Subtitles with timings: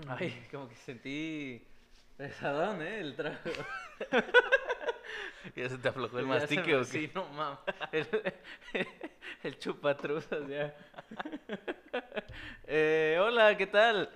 [0.08, 1.66] Ay, como que sentí
[2.16, 3.00] pesadón, ¿eh?
[3.00, 3.38] El trago.
[5.56, 6.84] ¿Ya se te aflojó el mastique me- o qué?
[6.84, 7.58] Sí, no mames.
[7.92, 8.08] El,
[9.42, 10.74] el chupatruzas ya.
[12.66, 14.08] Eh, hola, ¿qué tal?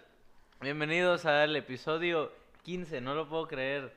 [0.61, 2.33] Bienvenidos al episodio
[2.65, 3.92] 15, no lo puedo creer.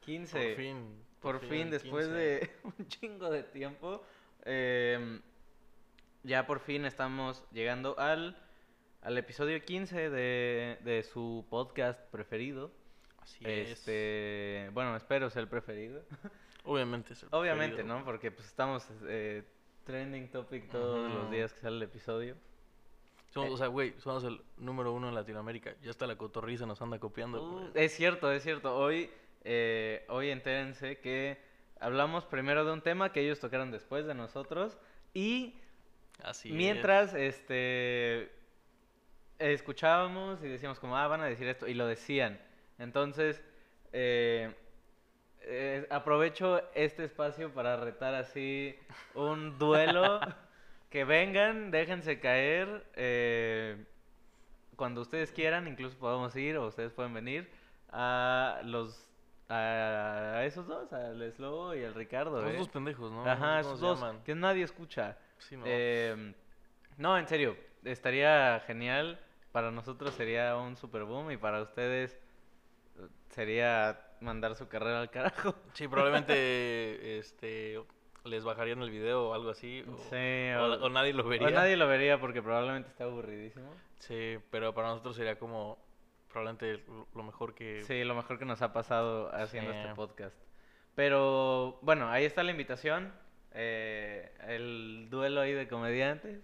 [0.00, 0.38] 15.
[0.38, 1.02] Por fin.
[1.20, 2.18] Por fin, después 15.
[2.18, 4.02] de un chingo de tiempo,
[4.44, 5.20] em,
[6.22, 8.36] ya por fin estamos llegando al,
[9.06, 12.72] al episodio 15 de, de su podcast preferido.
[13.20, 13.70] Así es.
[13.70, 16.02] Este, bueno, espero ser el preferido.
[16.64, 17.98] Obviamente es el Obviamente, preferido.
[18.00, 18.04] ¿no?
[18.04, 19.44] Porque pues estamos eh,
[19.84, 22.34] trending topic todos los días que sale el episodio.
[23.30, 23.52] Somos, Eh.
[23.52, 25.74] o sea, güey, somos el número uno en Latinoamérica.
[25.82, 27.42] Ya hasta la cotorriza nos anda copiando.
[27.44, 28.76] Uh, es cierto, es cierto.
[28.76, 29.08] Hoy,
[29.44, 31.38] eh, hoy entérense que
[31.78, 34.76] hablamos primero de un tema que ellos tocaron después de nosotros
[35.14, 35.54] y
[36.24, 36.54] Así es.
[36.56, 38.32] mientras este
[39.38, 42.38] escuchábamos y decíamos como ah van a decir esto y lo decían.
[42.78, 43.42] Entonces
[43.92, 44.54] eh,
[45.40, 48.76] eh, aprovecho este espacio para retar así
[49.14, 50.20] un duelo.
[50.90, 52.86] que vengan, déjense caer.
[52.94, 53.84] eh,
[54.76, 57.50] cuando ustedes quieran, incluso podemos ir o ustedes pueden venir
[57.90, 59.02] a los
[59.48, 62.42] a esos dos, al Slobo y al Ricardo.
[62.42, 62.56] Los ¿eh?
[62.56, 63.24] dos pendejos, ¿no?
[63.24, 64.22] Ajá, ¿Cómo esos dos llaman?
[64.24, 65.16] que nadie escucha.
[65.38, 65.62] Sí, no.
[65.66, 66.34] Eh,
[66.96, 69.20] no, en serio, estaría genial.
[69.56, 72.12] Para nosotros sería un super boom y para ustedes
[72.98, 75.54] eh, sería mandar su carrera al carajo.
[75.72, 76.34] Sí, probablemente
[77.18, 77.80] este
[78.24, 79.82] les bajarían el video o algo así.
[79.88, 81.48] O, Sí, o- o nadie lo vería.
[81.48, 83.70] o nadie lo vería porque probablemente está aburridísimo.
[83.98, 85.78] Sí, pero para nosotros sería como
[86.28, 87.82] probablemente lo- lo mejor que...
[87.84, 89.78] Sí, lo mejor que nos ha pasado haciendo Sí.
[89.78, 90.36] este podcast.
[90.94, 93.10] Pero bueno, ahí está la invitación.
[93.52, 96.42] eh, el duelo ahí de comediantes.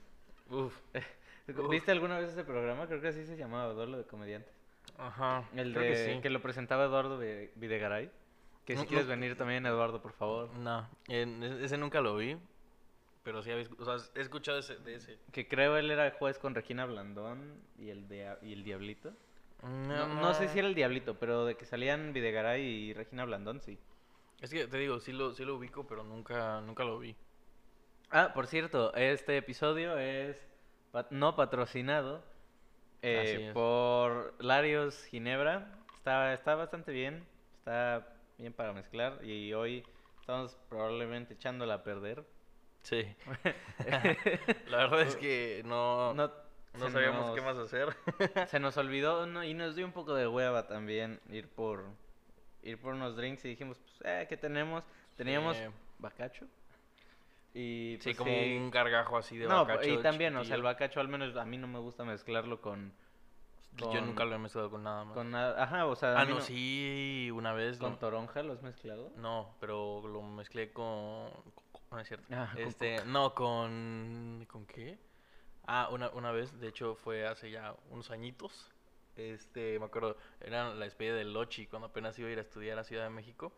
[0.49, 0.75] Uf.
[1.71, 2.87] ¿Viste alguna vez ese programa?
[2.87, 4.53] Creo que así se llamaba, Duelo de Comediantes.
[4.99, 5.49] Ajá.
[5.55, 6.21] El creo de, que sí.
[6.21, 8.11] que lo presentaba Eduardo Vi- Videgaray.
[8.65, 9.11] Que si No, quieres no.
[9.11, 10.51] venir también, Eduardo, por favor.
[10.55, 12.37] No, ese nunca lo vi.
[13.25, 15.19] Pero sí o sea, he escuchado ese, de ese.
[15.33, 19.13] Que creo él era juez con Regina Blandón y el, de, y el Diablito.
[19.63, 23.61] No, no sé si era el Diablito, pero de que salían Videgaray y Regina Blandón,
[23.61, 23.79] sí.
[24.41, 27.15] Es que te digo, sí lo, sí lo ubico, pero nunca, nunca lo vi.
[28.11, 30.37] Ah, por cierto, este episodio es
[31.11, 32.23] no patrocinado
[33.03, 35.79] eh, por Larios Ginebra.
[35.97, 37.25] Está, está bastante bien,
[37.59, 38.07] está
[38.39, 39.85] bien para mezclar y hoy
[40.21, 42.25] estamos probablemente echándola a perder.
[42.83, 43.15] Sí.
[44.69, 46.31] La verdad es que no, no,
[46.91, 47.89] sabíamos nos- qué más hacer.
[48.49, 51.85] Se nos olvidó no, y nos dio un poco de hueva también ir por
[52.65, 54.85] ir por unos drinks y dijimos, pues, eh, ¿qué tenemos?
[55.17, 55.65] Teníamos Sí.
[55.99, 56.47] bacacho.
[57.55, 58.57] Y Sí, pues, como sí.
[58.57, 61.45] un gargajo así de No, bacacho y también, o sea, el bacacho al menos a
[61.45, 62.93] mí no me gusta mezclarlo con
[63.77, 65.15] Yo con- nunca lo he mezclado con nada más.
[65.15, 67.79] con nada, ajá, o sea, Ah, no, sí, una vez.
[67.79, 69.13] con toronja lo has mezclado.
[69.17, 71.31] No, pero lo mezclé con...
[71.31, 72.27] con- No es cierto.
[72.33, 74.47] Ah, con este, no, con...
[74.51, 74.99] ¿Con qué?
[75.67, 78.71] Ah, una, una vez, de hecho fue hace ya unos añitos.
[79.15, 82.79] Este, me acuerdo, era la despedida del Lochi cuando apenas iba a ir a estudiar
[82.79, 83.53] a Ciudad de México.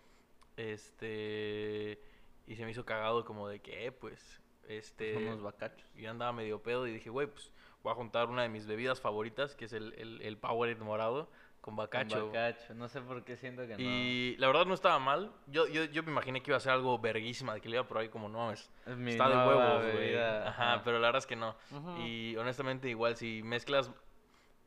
[0.57, 2.01] Este,
[2.47, 5.17] y se me hizo cagado como de que, eh, pues, este...
[5.17, 5.87] Unos bacachos.
[5.95, 9.01] Yo andaba medio pedo y dije, güey, pues voy a juntar una de mis bebidas
[9.01, 11.25] favoritas, que es el, el, el Powerade morado
[11.61, 12.27] con Con bacacho.
[12.27, 13.81] bacacho, no sé por qué siento que no.
[13.81, 15.33] Y la verdad no estaba mal.
[15.47, 17.87] Yo, yo, yo me imaginé que iba a ser algo verguísima, de que le iba
[17.89, 20.15] por ahí como, no Es mi está de huevos, güey.
[20.19, 21.57] Ajá, pero la verdad es que no.
[22.05, 23.91] Y honestamente igual, si mezclas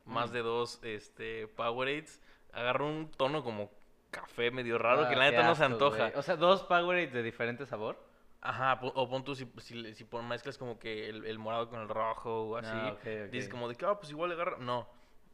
[0.05, 0.33] más Mm.
[0.33, 2.21] de dos este, Powerades,
[2.53, 3.69] agarra un tono como
[4.11, 6.11] café medio raro, Ah, que la qué neta no se asco, antoja.
[6.15, 7.97] O sea, dos Powerades de diferente sabor.
[8.41, 11.89] Ajá, o pon tú si, si, si mezclas como que el, el morado con el
[11.89, 12.69] rojo o así.
[12.71, 12.95] Ah.
[13.31, 14.57] Dices como de que, ah, pues igual le agarra.
[14.59, 14.87] No,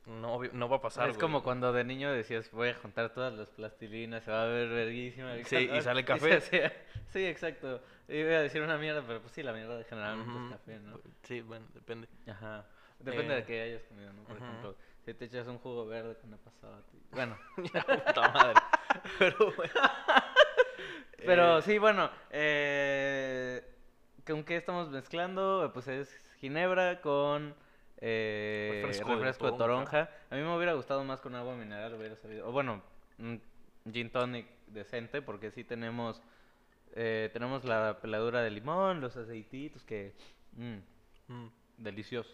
[0.06, 1.09] no, no va a pasar.
[1.09, 4.47] es como cuando de niño decías, voy a juntar todas las plastilinas, se va a
[4.47, 5.33] ver verguísima.
[5.44, 6.33] Sí, y calor", sale café.
[6.38, 6.73] hacía-
[7.07, 7.81] sí, exacto.
[8.07, 11.00] Iba a decir una mierda, pero pues sí, la mierda generalmente es café, ¿no?
[11.23, 12.07] Sí, bueno, depende.
[12.28, 12.66] Ajá.
[13.00, 14.23] Depende Eh, de qué hayas comido, ¿no?
[14.23, 16.97] Por ejemplo, si te echas un jugo verde, ¿qué me ha pasado a ti?
[17.11, 18.59] Bueno, puta madre.
[19.19, 19.73] Pero, bueno.
[21.17, 23.63] pero Eh, sí, bueno, eh,
[24.25, 25.71] ¿con qué estamos mezclando?
[25.73, 26.09] Pues es
[26.39, 27.55] ginebra con
[27.97, 30.05] eh, Refresco refresco, de toronja.
[30.05, 30.25] toronja.
[30.29, 32.47] A mí me hubiera gustado más con agua mineral, hubiera sabido.
[32.47, 32.81] O bueno,
[33.17, 33.41] un
[33.91, 36.21] gin tonic decente, porque sí tenemos
[36.95, 40.13] eh, tenemos la peladura de limón, los aceititos que...
[40.53, 40.77] mm,
[41.27, 41.47] mm,
[41.77, 42.29] delicioso.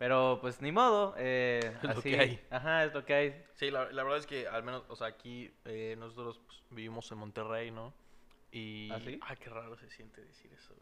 [0.00, 2.46] Pero pues ni modo, eh, Es lo así, que hay.
[2.48, 3.44] ajá, es lo que hay.
[3.52, 7.12] Sí, la, la verdad es que al menos, o sea, aquí eh, nosotros pues, vivimos
[7.12, 7.92] en Monterrey, ¿no?
[8.50, 8.90] Y...
[8.90, 9.20] ¿Ah, sí?
[9.22, 10.74] Ay, qué raro se siente decir eso.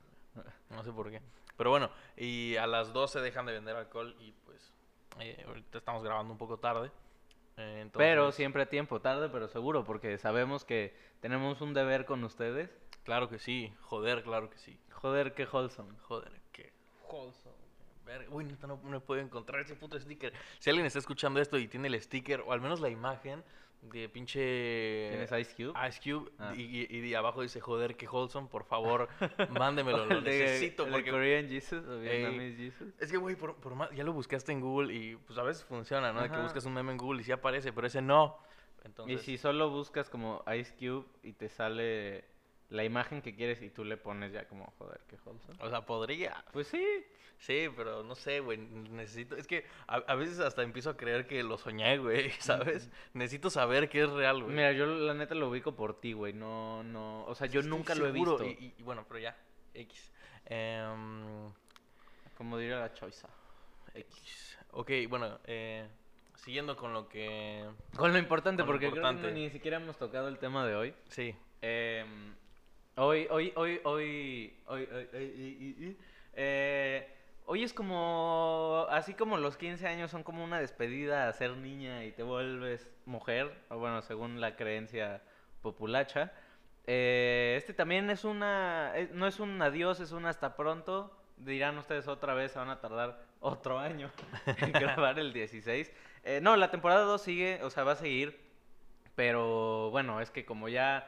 [0.70, 1.20] No sé por qué.
[1.56, 4.72] Pero bueno, y a las 12 dejan de vender alcohol y pues
[5.18, 6.92] eh, ahorita estamos grabando un poco tarde.
[7.56, 12.22] Eh, Pero siempre a tiempo, tarde pero seguro, porque sabemos que tenemos un deber con
[12.22, 12.70] ustedes.
[13.02, 14.78] Claro que sí, joder, claro que sí.
[14.92, 15.98] Joder, qué wholesome.
[16.02, 16.72] Joder, qué
[17.08, 17.57] wholesome.
[18.08, 20.32] Verga, Uy, neta, no me puedo encontrar ese puto sticker.
[20.58, 23.44] Si alguien está escuchando esto y tiene el sticker, o al menos la imagen
[23.82, 25.08] de pinche...
[25.10, 25.88] ¿Tienes Ice Cube?
[25.88, 26.52] Ice Cube Ah.
[26.56, 29.08] y, y- y abajo dice joder que wholesome, por favor,
[29.50, 32.00] mándemelo, lo necesito de porque Korean Jesus o.
[32.00, 32.92] Vietnamese Jesus.
[32.98, 35.64] es que güey, por, por más ya lo buscaste en Google y pues a veces
[35.64, 36.22] funciona, ¿no?
[36.22, 38.38] De que buscas un meme en Google y sí aparece, pero ese no.
[38.82, 42.24] Y Entonces, si solo buscas como Ice Cube y te sale
[42.70, 45.56] la imagen que quieres y tú le pones ya como, joder, qué wholesome.
[45.60, 46.44] o sea, podría.
[46.52, 46.84] Pues sí.
[47.40, 51.28] Sí, pero no sé, güey, necesito, es que a, a veces hasta empiezo a creer
[51.28, 52.90] que lo soñé, güey, ¿sabes?
[53.14, 54.56] Necesito saber que es real, güey.
[54.56, 56.32] Mira, yo la neta lo ubico por ti, güey.
[56.32, 57.24] No, no.
[57.26, 58.44] O sea, yo Estoy nunca lo he visto.
[58.44, 59.36] Y, y- y bueno, pero ya,
[59.72, 60.10] X.
[60.46, 61.52] Em,
[62.36, 63.28] Como diría la choiza.
[63.94, 64.58] X.
[64.72, 65.86] Ok, bueno, eh,
[66.34, 67.64] siguiendo con lo que...
[67.96, 70.74] Con lo importante, Con lo porque creo que ni siquiera hemos tocado el tema de
[70.74, 70.94] hoy.
[71.08, 72.34] Sí, Em,
[72.98, 75.96] hoy, hoy, hoy, hoy, hoy, hoy, hoy, y- y- y,
[76.34, 77.08] eh,
[77.46, 82.04] hoy es como, así como los 15 años son como una despedida a ser niña
[82.04, 85.22] y te vuelves mujer, o bueno, según la creencia
[85.62, 86.32] populacha.
[86.90, 91.14] eh, este también es una, eh, no es un adiós, es un hasta pronto.
[91.36, 94.10] Dirán ustedes otra vez, se van a tardar otro año
[94.56, 95.92] en grabar el 16.
[96.24, 98.40] Eh, no, la temporada 2 sigue, o sea, va a seguir.
[99.14, 101.06] Pero bueno, es que como ya,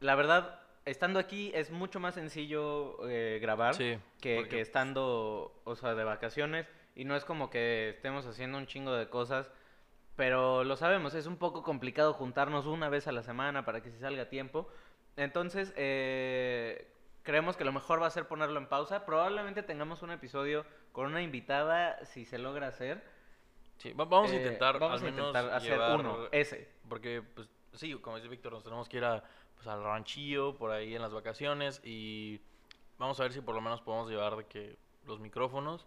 [0.00, 0.60] la verdad,
[0.90, 3.98] estando aquí es mucho más sencillo eh, grabar sí.
[4.20, 6.66] que, porque, que estando, o sea, de vacaciones.
[6.94, 9.50] Y no es como que estemos haciendo un chingo de cosas.
[10.16, 13.90] Pero lo sabemos, es un poco complicado juntarnos una vez a la semana para que
[13.90, 14.68] se salga a tiempo.
[15.16, 16.90] Entonces, eh,
[17.22, 19.06] creemos que lo mejor va a ser ponerlo en pausa.
[19.06, 23.02] Probablemente tengamos un episodio con una invitada, si se logra hacer.
[23.76, 26.68] Sí, va- vamos a Eh, intentar vamos al a menos intentar hacer uno, ese.
[26.88, 29.22] Porque, pues, sí, como dice Víctor, nos tenemos que ir a,
[29.58, 32.40] pues, al ranchillo por ahí en las vacaciones y
[32.98, 34.76] vamos a ver si por lo menos podemos llevar de que
[35.06, 35.86] los micrófonos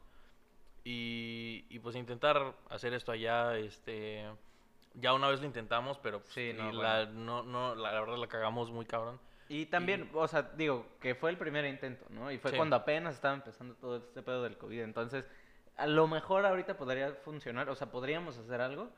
[0.84, 4.26] y, y, pues intentar hacer esto allá, este,
[4.96, 8.00] ya una vez lo intentamos, pero pues, Sí, y no, la, no, no, la, la
[8.02, 9.20] verdad la cagamos muy cabrón.
[9.48, 12.32] Y también, o sea, digo, que fue el primer intento, ¿no?
[12.32, 12.58] Y fue Sí.
[12.58, 14.80] cuando apenas estaba empezando todo este pedo del COVID.
[14.82, 15.26] Entonces,
[15.78, 18.90] a lo mejor ahorita podría funcionar, o sea, podríamos hacer algo.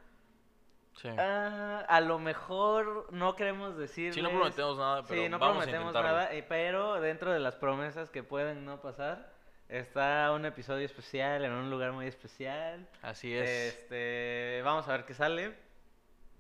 [0.96, 1.10] Sí.
[1.18, 4.14] Ah, a lo mejor no queremos decir.
[4.14, 6.18] Sí, no prometemos nada, pero Sí, no vamos a prometemos intentarlo.
[6.18, 9.34] nada, eh, pero dentro de las promesas que pueden no pasar,
[9.70, 12.88] está un episodio especial en un lugar muy especial.
[13.02, 13.50] Así es.
[13.50, 15.56] Este, vamos a ver qué sale.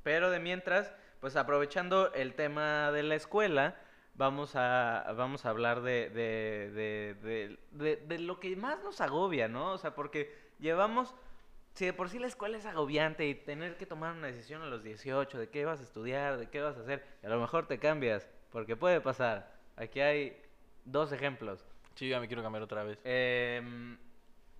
[0.03, 3.75] Pero de mientras, pues aprovechando el tema de la escuela,
[4.15, 9.71] vamos a, vamos a hablar de, de, de- de lo que más nos agobia, ¿no?
[9.71, 11.15] O sea, porque llevamos,
[11.73, 14.67] si de por sí la escuela es agobiante y tener que tomar una decisión a
[14.67, 17.39] los 18 de qué vas a estudiar, de qué vas a hacer, y a lo
[17.39, 19.51] mejor te cambias, porque puede pasar.
[19.75, 20.39] Aquí hay
[20.85, 21.65] dos ejemplos.
[21.95, 22.99] Sí, ya me quiero cambiar otra vez.
[23.03, 23.97] Em,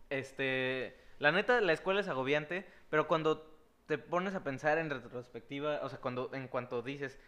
[0.10, 3.54] este, la neta, la escuela es agobiante, pero cuando
[3.86, 7.20] te pones a pensar en retrospectiva, o sea, cuando en cuanto dices,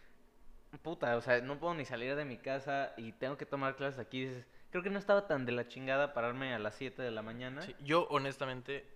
[0.81, 3.99] puta, o sea, no puedo ni salir de mi casa y tengo que tomar clases
[3.99, 7.11] aquí, dices, creo que no estaba tan de la chingada pararme a las 7 de
[7.11, 7.61] la mañana.
[7.61, 8.94] Sí, yo honestamente,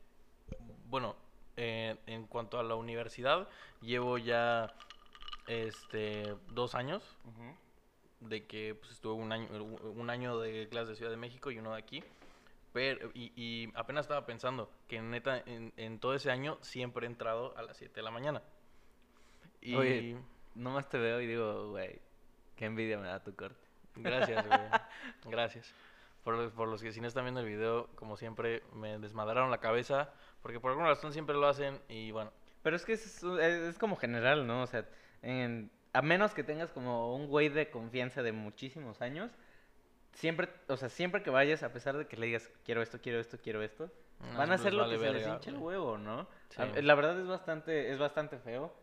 [0.90, 1.16] bueno,
[1.58, 3.48] eh, en cuanto a la universidad,
[3.82, 4.74] llevo ya
[5.48, 7.18] este dos años
[8.20, 11.60] de que pues, estuve un año, un año de clase de Ciudad de México y
[11.60, 12.04] uno de aquí.
[12.74, 17.10] Pero, y, y apenas estaba pensando que neta, en, en todo ese año siempre he
[17.10, 18.44] entrado a las 7 de la mañana.
[19.62, 20.18] Y Oye.
[20.56, 22.00] Nomás te veo y digo, güey,
[22.56, 23.60] qué envidia me da tu corte.
[23.96, 24.60] gracias, güey.
[25.26, 25.74] Gracias.
[26.24, 29.50] Por, los- por los que si no están viendo el video, como siempre, me desmadraron
[29.52, 30.12] la cabeza.
[30.42, 32.32] Porque por alguna razón siempre lo hacen y bueno.
[32.64, 34.64] Pero es que es, es- como general, ¿no?
[34.64, 34.86] O sea,
[35.22, 39.32] en- a menos que tengas como un güey de confianza de muchísimos años,
[40.14, 43.20] siempre, o sea, siempre que vayas, a pesar de que le digas, quiero esto, quiero
[43.20, 45.98] esto, quiero esto, no, van a hacer lo vale que se les hinche el huevo,
[45.98, 46.28] ¿no?
[46.50, 46.62] Sí.
[46.62, 48.74] A- La verdad es bastante, es bastante feo.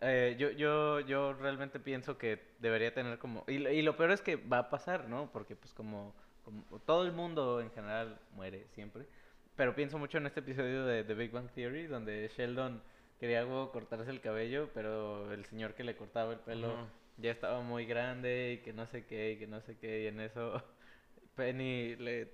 [0.00, 3.44] Eh, yo, yo, yo realmente pienso que debería tener como...
[3.46, 5.30] Y, lo- y lo peor es que va a pasar, ¿no?
[5.30, 6.14] Porque pues como,
[6.44, 9.06] como todo el mundo en general muere siempre.
[9.60, 12.82] Pero pienso mucho en este episodio de The Big Bang Theory, donde Sheldon
[13.18, 16.86] quería huevo cortarse el cabello, pero el señor que le cortaba el pelo Ujú.
[17.18, 20.06] ya estaba muy grande y que no sé qué, y que no sé qué, y
[20.06, 20.62] en eso
[21.36, 22.32] Penny le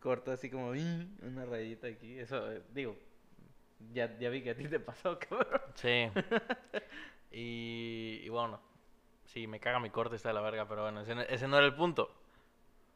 [0.00, 2.18] corta así como una rayita aquí.
[2.18, 2.96] Eso, eh, digo,
[3.92, 5.60] ya, ya vi que a ti te pasó, cabrón.
[5.74, 6.08] Sí.
[7.30, 8.58] y, y bueno,
[9.26, 11.66] sí, me caga mi corte, está de la verga, pero bueno, ese, ese no era
[11.66, 12.23] el punto.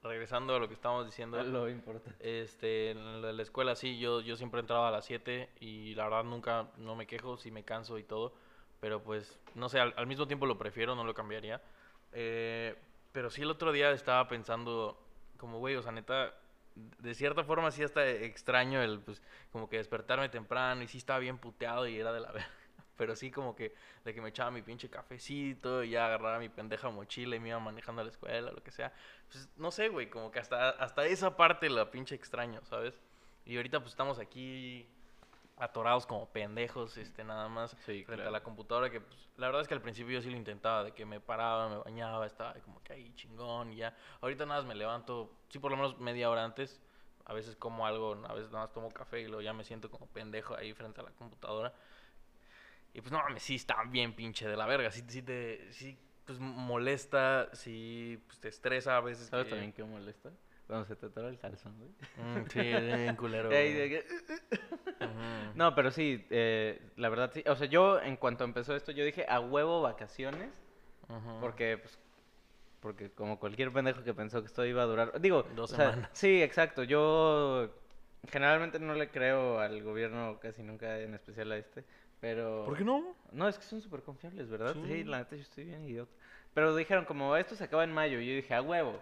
[0.03, 1.43] Regresando a lo que estábamos diciendo.
[1.43, 2.17] Lo importante.
[2.21, 6.05] Este, en la, la escuela sí, yo, yo siempre entraba a las 7 y la
[6.05, 8.35] verdad nunca, no me quejo, si me canso y todo,
[8.81, 11.61] pero pues, no sé, al, al mismo tiempo lo prefiero, no lo cambiaría.
[12.13, 12.77] Eh,
[13.13, 14.99] pero sí el otro día estaba pensando,
[15.37, 16.35] como güey, o sea, neta,
[16.75, 21.19] de cierta forma sí está extraño el, pues, como que despertarme temprano y sí estaba
[21.19, 22.49] bien puteado y era de la verga.
[22.99, 23.75] Pero sí como que
[24.05, 27.51] de que me echaba mi pinche cafecito y ya agarraba mi pendeja mochila y me
[27.51, 28.93] iba manejando a la escuela, lo que sea.
[29.33, 33.01] Pues no sé, güey, como que hasta, hasta esa parte la pinche extraño, ¿sabes?
[33.47, 34.87] Y ahorita pues estamos aquí
[35.57, 38.29] atorados como pendejos, este, nada más Sí, frente claro.
[38.29, 40.85] a la computadora que pues, la verdad es que al principio yo sí lo intentaba,
[40.85, 43.97] de que me paraba, me bañaba, estaba como que ahí chingón y ya.
[44.21, 46.81] Ahorita nada más me levanto, sí por lo menos media hora antes,
[47.25, 49.91] a veces como algo, a veces nada más tomo café y luego ya me siento
[49.91, 51.73] como pendejo ahí frente a la computadora.
[52.99, 55.97] Y pues no mames, sí está bien pinche de la verga, sí, sí te, sí
[56.25, 59.29] pues molesta, sí pues te estresa a veces.
[59.29, 60.31] ¿Sabes que- también qué molesta?
[60.67, 61.91] Cuando se te atora el calzón, güey.
[62.17, 63.49] Mm, sí, bien culero.
[63.49, 63.93] Güey.
[65.55, 67.45] No, pero sí, eh, la verdad sí.
[67.47, 70.51] O sea, yo en cuanto empezó esto, yo dije a huevo vacaciones.
[71.41, 71.99] Porque, pues,
[72.81, 75.21] porque como cualquier pendejo que pensó que esto iba a durar.
[75.21, 76.11] Digo, Dos o sea, semanas.
[76.13, 76.83] sí, exacto.
[76.83, 77.73] Yo
[78.29, 81.85] generalmente no le creo al gobierno casi nunca, en especial a este.
[82.21, 82.65] Pero.
[82.65, 83.15] ¿Por qué no?
[83.33, 84.75] No, es que son súper confiables, ¿verdad?
[84.75, 84.83] Sí.
[84.87, 85.05] Sí.
[85.05, 86.11] la neta yo estoy bien idiota.
[86.55, 89.01] Pero dijeron, como esto se acaba en mayo, yo dije, a huevo.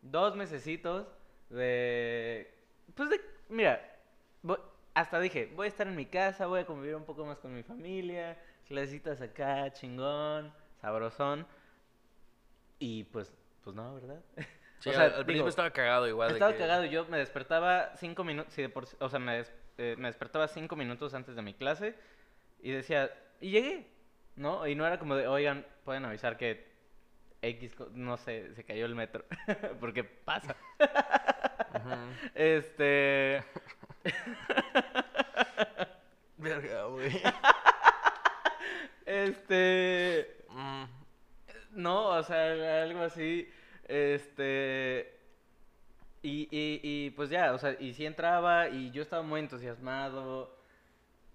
[0.00, 1.06] Dos mesecitos
[1.50, 2.50] de...
[2.94, 3.20] Pues de...
[3.48, 3.80] Mira,
[4.42, 4.58] voy-
[4.94, 7.54] hasta dije, voy a estar en mi casa, voy a convivir un poco más con
[7.54, 11.46] mi familia, clasecitas acá, chingón, sabrosón.
[12.78, 13.32] Y pues,
[13.64, 14.22] pues no, ¿verdad?
[14.78, 16.28] Sí, O sea, al, principio estaba cagado igual.
[16.28, 19.52] de Estaba que- cagado, yo me despertaba cinco minutos, de sí- o sea, me, des-
[19.78, 21.94] eh, me despertaba cinco minutos antes de mi clase
[22.62, 23.10] y decía,
[23.40, 23.86] y llegué,
[24.36, 24.66] ¿no?
[24.66, 26.66] Y no era como de, oigan, pueden avisar que
[27.42, 29.24] X, no sé, se cayó el metro,
[29.80, 30.56] porque pasa.
[32.34, 33.42] Este,
[36.38, 37.10] Verga, güey.
[39.06, 40.84] este, Mm,
[41.72, 43.48] no, o sea, algo así,
[43.88, 45.14] este...
[46.22, 50.57] Y, y, y pues ya, o sea, y sí entraba y yo estaba muy entusiasmado.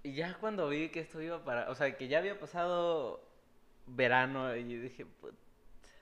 [0.03, 3.21] Y ya cuando vi que esto iba para, o sea, que ya había pasado
[3.87, 5.35] verano y dije, "Put,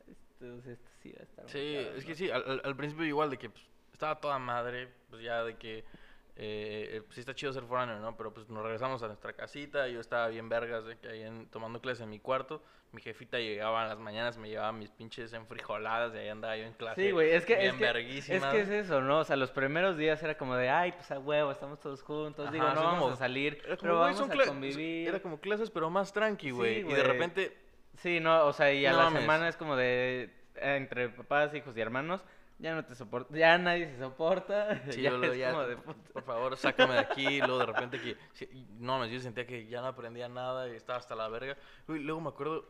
[0.08, 2.16] esto, esto sí va a estar Sí, es que ¿no?".
[2.16, 5.58] sí, al, al- al principio igual de que pues, estaba toda madre, pues ya de
[5.58, 5.86] que
[6.36, 8.16] eh, eh, pues sí está chido ser foráneo, ¿no?
[8.18, 11.48] Pero pues nos regresamos a nuestra casita, yo estaba bien vergas de que ahí en-
[11.48, 15.32] tomando clases en mi cuarto, mi jefita llegaba en las mañanas, me llevaba mis pinches
[15.34, 17.02] enfrijoladas y ahí andaba yo en clase.
[17.02, 19.20] Sí, güey, es que, es que, es que es eso, ¿no?
[19.20, 22.52] O sea, los primeros días era como de, ay, pues a huevo, estamos todos juntos,
[22.52, 25.08] digo, Ajá, no sí, vamos como- a salir, Era como, pero güey, vamos a convivir.
[25.08, 26.80] Era como clases, pero más tranqui, Sí, güey.
[26.80, 27.58] y de repente,
[27.98, 29.22] Sí, no, o sea, y a No la mames.
[29.22, 30.30] semana es como de
[30.62, 32.24] entre papás, hijos y hermanos,
[32.60, 36.56] ya no te soporta, ya nadie se soporta, Sí, ya es ya, de por- favor,
[36.58, 37.40] sácame de aquí.
[37.40, 38.16] luego de repente que.
[38.34, 38.48] sí,
[38.80, 41.58] no, yo sentía que ya no aprendía nada y estaba hasta la verga.
[41.88, 42.66] Uy, luego me acuerdo.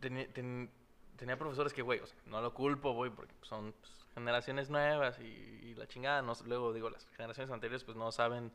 [0.00, 0.70] Tenía, ten-
[1.16, 5.18] tenía profesores que, güey, o sea, no lo culpo, güey, porque son pues, generaciones nuevas
[5.18, 6.22] y, y la chingada.
[6.22, 8.52] No, luego digo, las generaciones anteriores, pues no saben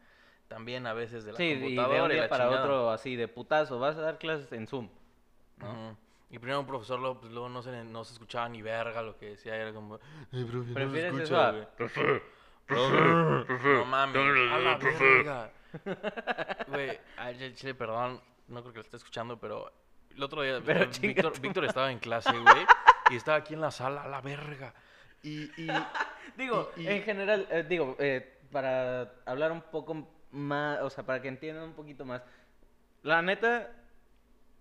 [0.47, 2.63] también a veces de la Sí, y de computadora un y día la para chingada.
[2.63, 4.89] otro así de putazo, vas a dar clases en Zoom,
[5.57, 5.97] ¿no?
[6.33, 9.15] Y primero un profesor, luego, pues, luego no, se, no se escuchaba ni verga lo
[9.19, 9.55] que decía.
[9.55, 9.99] Era como,
[10.31, 11.67] "Ay, profe, no se ¿Prefieres eso escucha, güey".
[11.77, 12.21] "Profe,
[13.77, 15.51] No mames, a la verga.
[16.69, 16.99] Güey,
[17.37, 19.71] ya, chile, perdón, no creo que lo esté escuchando, pero
[20.15, 22.65] el otro día Pero eh, Víctor, Víctor estaba en clase, güey,
[23.11, 24.73] y estaba aquí en la sala, a la verga.
[25.21, 25.67] Y, y
[26.35, 31.05] Digo, Y- y- en general, eh, digo, eh, para hablar un poco más, o sea,
[31.05, 32.23] para que entiendan un poquito más,
[33.03, 33.69] la neta,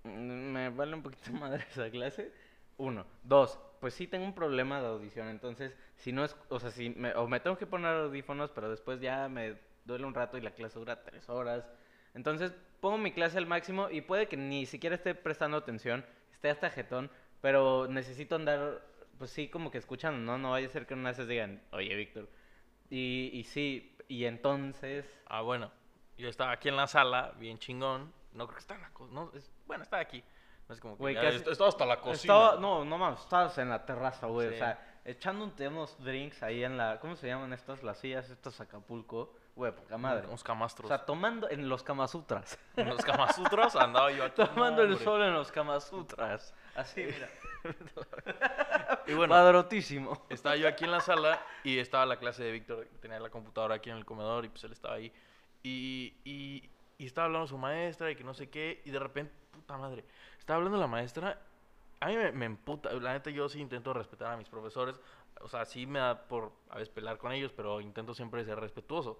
[0.05, 2.33] me vale un poquito madre esa clase.
[2.79, 3.07] Uno.
[3.23, 6.91] Dos, pues sí tengo un problema de audición, entonces, si no es, o sea, si
[6.91, 10.41] me, o me tengo que poner audífonos, pero después ya me duele un rato y
[10.41, 11.65] la clase dura tres horas.
[12.15, 16.51] Entonces, pongo mi clase al máximo y puede que ni siquiera esté prestando atención, esté
[16.51, 18.83] hasta jetón, pero necesito andar,
[19.19, 20.39] pues sí, como que escuchando, ¿no?
[20.39, 22.29] No vaya a ser que unas veces digan, oye, Víctor.
[22.91, 25.07] Y, y sí, y entonces...
[25.27, 25.71] ah, bueno,
[26.19, 28.13] yo estaba aquí en la sala, bien chingón.
[28.35, 30.23] No creo que está en la cocina, no, es, bueno, está aquí.
[30.69, 32.35] No es como que Güey, ya casi- est- estaba hasta la cocina.
[32.35, 34.49] Estaba, no, no mames, estabas en la terraza, güey.
[34.51, 34.55] Sí.
[34.55, 36.99] O sea, echándote unos drinks ahí en la.
[37.01, 37.83] ¿Cómo se llaman estas?
[37.83, 39.35] Las sillas, estas Acapulco.
[39.55, 40.27] Güey, poca madre.
[40.29, 40.89] Unos O camastros.
[40.89, 42.59] sea, tomando en los Kamasutras.
[42.77, 44.43] Unos camasutras andaba yo aquí.
[44.55, 45.05] tomando el hombre.
[45.05, 46.55] sol en los Kamasutras.
[46.75, 47.29] Así, mira.
[49.07, 50.25] Y bueno, Padrotísimo.
[50.31, 53.75] Estaba yo aquí en la sala y estaba la clase de Víctor, tenía la computadora
[53.77, 55.13] aquí en el comedor y pues él estaba ahí.
[55.63, 56.71] Y, y,
[57.03, 60.05] y estaba hablando su maestra y que no sé qué, y de repente, puta madre,
[60.39, 61.37] estaba hablando la maestra,
[61.99, 65.01] a mí me, me emputa, la neta yo sí intento respetar a mis profesores,
[65.41, 68.61] o sea, sí me da por a veces pelear con ellos, pero intento siempre ser
[68.61, 69.19] respetuoso.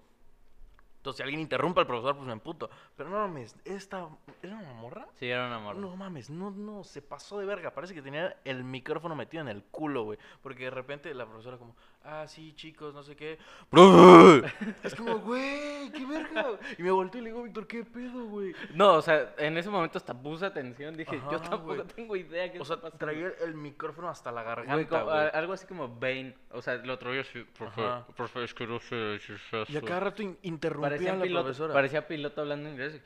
[1.03, 2.69] Entonces, si alguien interrumpe al profesor, pues me emputo.
[2.95, 4.07] Pero no mames, esta.
[4.41, 5.05] ¿Era una morra?
[5.15, 5.77] Sí, era una morra.
[5.77, 7.73] No mames, no, no, se pasó de verga.
[7.73, 10.17] Parece que tenía el micrófono metido en el culo, güey.
[10.41, 13.37] Porque de repente la profesora, como, ah, sí, chicos, no sé qué.
[14.83, 16.45] es como, güey, qué verga.
[16.77, 18.53] Y me volteé y le digo, Víctor, ¿qué pedo, güey?
[18.73, 20.95] No, o sea, en ese momento hasta puse atención.
[20.95, 21.87] Dije, yo tampoco güey.
[21.87, 22.97] tengo idea qué O sea, pasando.
[22.97, 25.17] traía el micrófono hasta la Güey, garganta, como- güey.
[25.17, 26.35] a- algo así como Bane.
[26.51, 27.43] O sea, lo traía así.
[28.15, 29.19] Profe, es que no sé.
[29.69, 31.73] Y a cada rato in- interrumpía Parecía a la piloto, profesora.
[31.73, 33.01] parecía piloto hablando inglés.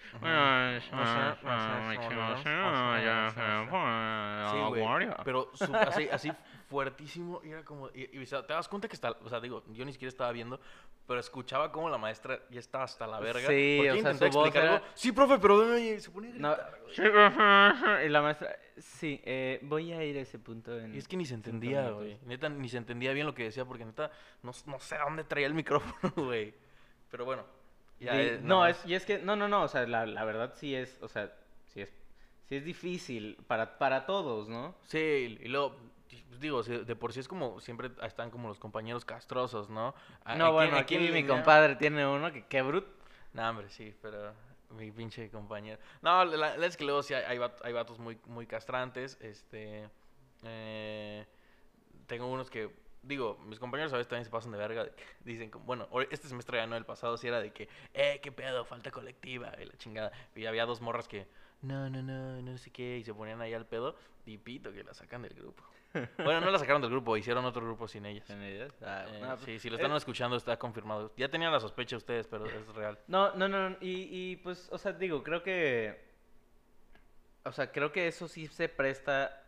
[4.52, 5.10] Sí, güey.
[5.24, 6.32] Pero su- así, así
[6.68, 7.42] fuertísimo.
[7.44, 7.90] Y era como.
[7.90, 9.12] Y, y, te das cuenta que está.
[9.24, 10.60] O sea, digo, yo ni siquiera estaba viendo.
[11.08, 13.48] Pero escuchaba como la maestra ya estaba hasta la verga.
[13.48, 14.86] Sí, porque o sea, su voz era- algo.
[14.94, 15.78] Sí, profe, pero.
[15.78, 18.06] y se ponía a No, gritar, güey.
[18.06, 20.78] y la maestra, sí, eh, voy a ir a ese punto.
[20.78, 21.98] En Y es que ni se entendía, minutos".
[22.04, 22.18] güey.
[22.26, 24.12] Neta, ni se entendía bien lo que decía, porque neta,
[24.44, 26.54] no, no sé dónde traía el micrófono, güey.
[27.10, 27.46] Pero bueno.
[28.00, 30.24] Ya, Di- eh, no, es, y es que, no, no, no, o sea, la, la
[30.26, 31.34] verdad sí es, o sea,
[31.66, 31.90] sí es,
[32.48, 34.76] sí es difícil para, para todos, ¿no?
[34.86, 35.00] Sí,
[35.42, 35.76] y luego,
[36.40, 39.94] digo, sí, de por sí es como, siempre están como los compañeros castrosos, ¿no?
[40.24, 42.88] A- no, aquí- bueno, aquí aquí mi compadre tiene uno que qué bruto.
[43.34, 44.34] No, hombre, sí, pero
[44.72, 45.80] mi pinche compañero.
[46.02, 49.18] No, la, la- es que luego sí hay, hay, vatos, hay vatos muy, muy castrantes,
[49.22, 49.90] este...
[50.44, 51.26] eh,
[52.08, 54.94] tengo unos que, digo, mis compañeros a veces también se pasan de verga, de
[55.24, 58.32] dicen, como, bueno, este semestre ya no, el pasado sí era de que, eh, qué
[58.32, 60.12] pedo, falta colectiva, y la chingada.
[60.36, 61.28] Y había dos morras que,
[61.62, 63.96] no, no, no, no sé qué, y se ponían ahí al pedo,
[64.26, 65.64] y pito que la sacan del grupo.
[66.18, 68.30] Bueno, no la sacaron del grupo, hicieron otro grupo sin ellas.
[68.30, 68.72] ¿En ellas?
[68.84, 71.12] Ah, Eh, no, sí, si lo están eh, escuchando está confirmado.
[71.18, 73.00] Ya tenían la sospecha ustedes, pero es real.
[73.08, 76.06] No, no, no, y, y pues, o sea, digo, creo que,
[77.46, 79.44] o sea, creo que eso sí se presta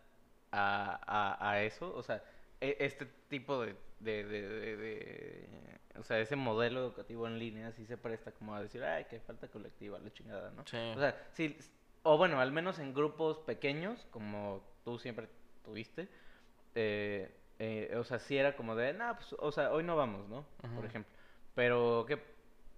[0.51, 1.00] a,
[1.39, 2.24] a, a eso, o sea,
[2.60, 7.72] e- este tipo de, de, de, de- de- o sea, ese modelo educativo en línea
[7.74, 10.63] sí se presta como a decir, ay, que falta colectiva, la chingada, ¿no?
[10.66, 10.78] Sí.
[10.96, 11.58] O sea, sí,
[12.03, 15.27] o bueno, al menos en grupos pequeños, como tú siempre
[15.63, 16.08] tuviste,
[16.75, 20.27] eh, eh, o sea, sí era como de, nah, pues, o sea, hoy no vamos,
[20.29, 20.46] ¿no?
[20.75, 21.12] Por ejemplo.
[21.55, 22.20] Pero que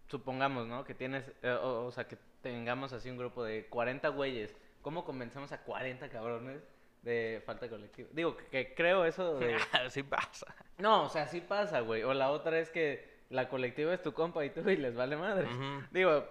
[0.07, 0.83] supongamos, ¿no?
[0.83, 4.55] Que tienes, eh, o, o sea, que tengamos así un grupo de 40 güeyes.
[4.81, 6.63] ¿Cómo convencemos a 40 cabrones
[7.03, 8.09] de falta colectiva?
[8.11, 9.55] Digo, que, que creo eso de...
[9.85, 10.53] Así pasa.
[10.79, 12.01] No, o sea, sí pasa, güey.
[12.01, 15.15] O la otra es que la colectiva es tu compa y tú y les vale
[15.15, 15.47] madre.
[15.91, 16.25] Digo,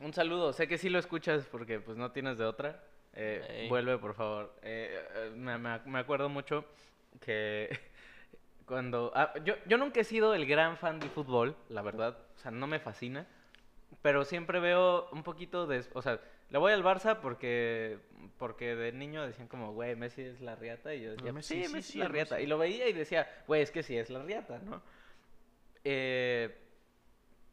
[0.00, 0.52] un saludo.
[0.52, 2.82] Sé que sí lo escuchas porque pues no tienes de otra.
[3.12, 3.66] Eh.
[3.68, 4.54] Vuelve, por favor.
[4.62, 6.64] Eh, eh, me, me ac- me acuerdo mucho
[7.20, 7.68] que
[8.66, 9.12] cuando...
[9.14, 12.18] ah, yo, yo nunca he sido el gran fan del fútbol, la verdad.
[12.36, 13.26] O sea, no me fascina.
[14.02, 15.84] Pero siempre veo un poquito de...
[15.94, 17.98] O sea, le voy al Barça porque
[18.38, 20.94] porque de niño decían como, güey, Messi es la riata.
[20.94, 22.34] Y yo decía, Messi, sí, sí, Messi sí, es la riata.
[22.36, 22.44] Messi.
[22.44, 24.80] Y lo veía y decía, güey, es que sí es la riata, ¿no?
[25.84, 26.56] Eh,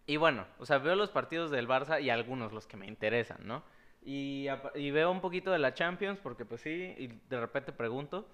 [0.08, 3.46] y bueno, o sea, veo los partidos del Barça y algunos los que me interesan,
[3.46, 3.63] ¿no?
[4.02, 4.48] Y,
[4.91, 8.26] veo un poquito de la Champions porque pues sí, y de repente pregunto,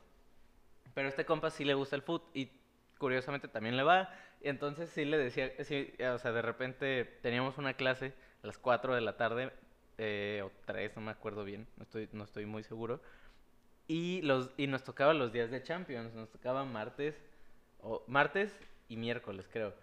[0.94, 2.52] pero a este compa sí le gusta el fútbol y
[3.00, 4.14] curiosamente también le va.
[4.42, 8.94] Entonces sí le decía, sí, o sea, de repente teníamos una clase a las 4
[8.94, 9.52] de la tarde,
[9.98, 13.02] eh, o 3, no me acuerdo bien, no estoy, no estoy muy seguro.
[13.88, 17.20] Y, los, y nos tocaba los días de Champions, nos tocaba martes,
[17.80, 18.56] o martes
[18.90, 19.74] y miércoles creo.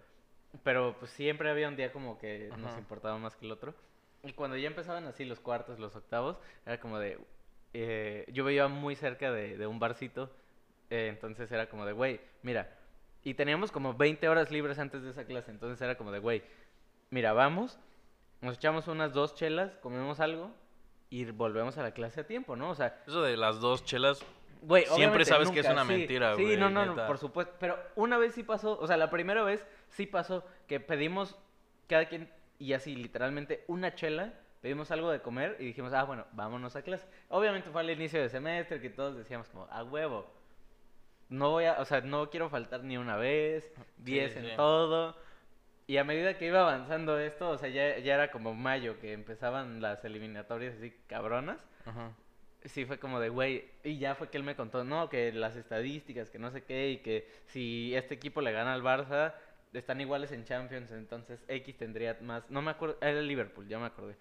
[0.64, 2.78] Pero pues siempre había un día como que nos Ajá.
[2.78, 3.74] importaba más que el otro.
[4.22, 7.18] Y cuando ya empezaban así los cuartos, los octavos, era como de...
[7.72, 10.30] eh, yo veía muy cerca de, de un barcito,
[10.90, 12.68] eh, entonces era como de, güey, mira,
[13.22, 16.42] y teníamos como 20 horas libres antes de esa clase, entonces era como de, güey,
[17.10, 17.78] mira, vamos,
[18.42, 20.50] nos echamos unas dos chelas, comemos algo
[21.08, 22.70] y volvemos a la clase a tiempo, ¿no?
[22.70, 24.20] O sea, Eso de las dos chelas,
[24.62, 27.06] Güey, Siempre sabes que es nunca, una sí, mentira, Sí, güey, no, no, no, neta.
[27.06, 27.54] por supuesto.
[27.58, 31.36] Pero una vez sí pasó, o sea, la primera vez sí pasó que pedimos
[31.86, 36.26] cada quien, y así literalmente una chela, pedimos algo de comer y dijimos, ah, bueno,
[36.32, 37.06] vámonos a clase.
[37.28, 40.30] Obviamente fue al inicio de semestre que todos decíamos como, a huevo.
[41.28, 44.50] No voy a, o sea, no quiero faltar ni una vez, 10 en sí.
[44.56, 45.16] todo.
[45.86, 49.12] Y a medida que iba avanzando esto, o sea, ya, ya era como mayo, que
[49.12, 51.66] empezaban las eliminatorias así cabronas.
[51.84, 52.12] ajá,
[52.64, 55.56] Sí, fue como de, güey, y ya fue que él me contó, no, que las
[55.56, 59.34] estadísticas, que no sé qué, y que si este equipo le gana al Barça,
[59.72, 63.78] están iguales en Champions, entonces X tendría más, no me acuerdo, era el Liverpool, ya
[63.78, 64.16] me acordé.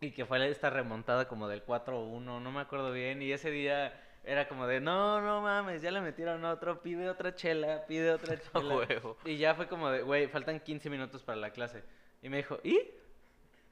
[0.00, 3.92] Y que fue esta remontada como del 4-1, no me acuerdo bien, y ese día
[4.24, 8.38] era como de, no, no mames, ya le metieron otro, pide otra chela, pide otra
[8.40, 8.86] chela.
[9.24, 11.82] Y ya fue como de, güey, faltan 15 minutos para la clase.
[12.22, 12.78] Y me dijo, ¿y?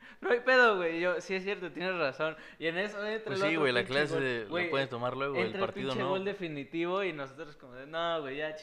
[0.21, 0.99] No hay pedo, güey.
[1.01, 2.37] Yo, sí es cierto, tienes razón.
[2.59, 4.49] Y en eso entra Pues el sí, otro güey, la pinche clase gol.
[4.49, 6.11] Güey, puedes tomar luego, el entra partido pinche no.
[6.11, 8.55] gol definitivo y nosotros como de, no, güey, ya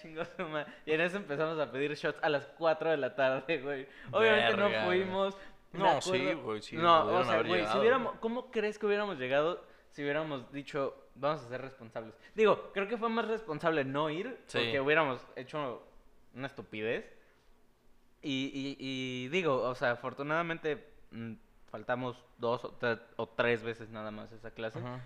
[0.51, 0.71] madre.
[0.86, 3.88] Y en eso empezamos a pedir shots a las 4 de la tarde, güey.
[4.12, 5.38] Obviamente Verga, no fuimos.
[5.71, 8.15] me No, sí, acuerdo- güey, sí, No, o pudieron sea, haber güey, si llegado, hubiéramos.
[8.19, 12.13] ¿cómo crees que hubiéramos llegado si hubiéramos dicho, vamos a ser responsables?
[12.34, 14.58] Digo, creo que fue más responsable no ir Sí.
[14.58, 15.84] porque hubiéramos hecho
[16.34, 17.05] una estupidez.
[18.21, 20.94] Y, y, y digo, o sea, afortunadamente
[21.70, 24.80] faltamos dos o, tre- o tres veces nada más esa clase.
[24.80, 25.02] Ajá.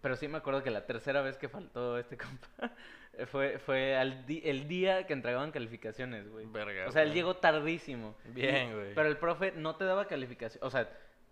[0.00, 2.72] Pero sí me acuerdo que la tercera vez que faltó este compa
[3.12, 6.46] eh, fue, fue al el día que entregaban calificaciones, güey.
[6.46, 8.14] Verga, O sea, él llegó tardísimo.
[8.24, 8.94] Bien, güey.
[8.94, 10.64] Pero el profe no te daba calificación.
[10.64, 10.88] O sea,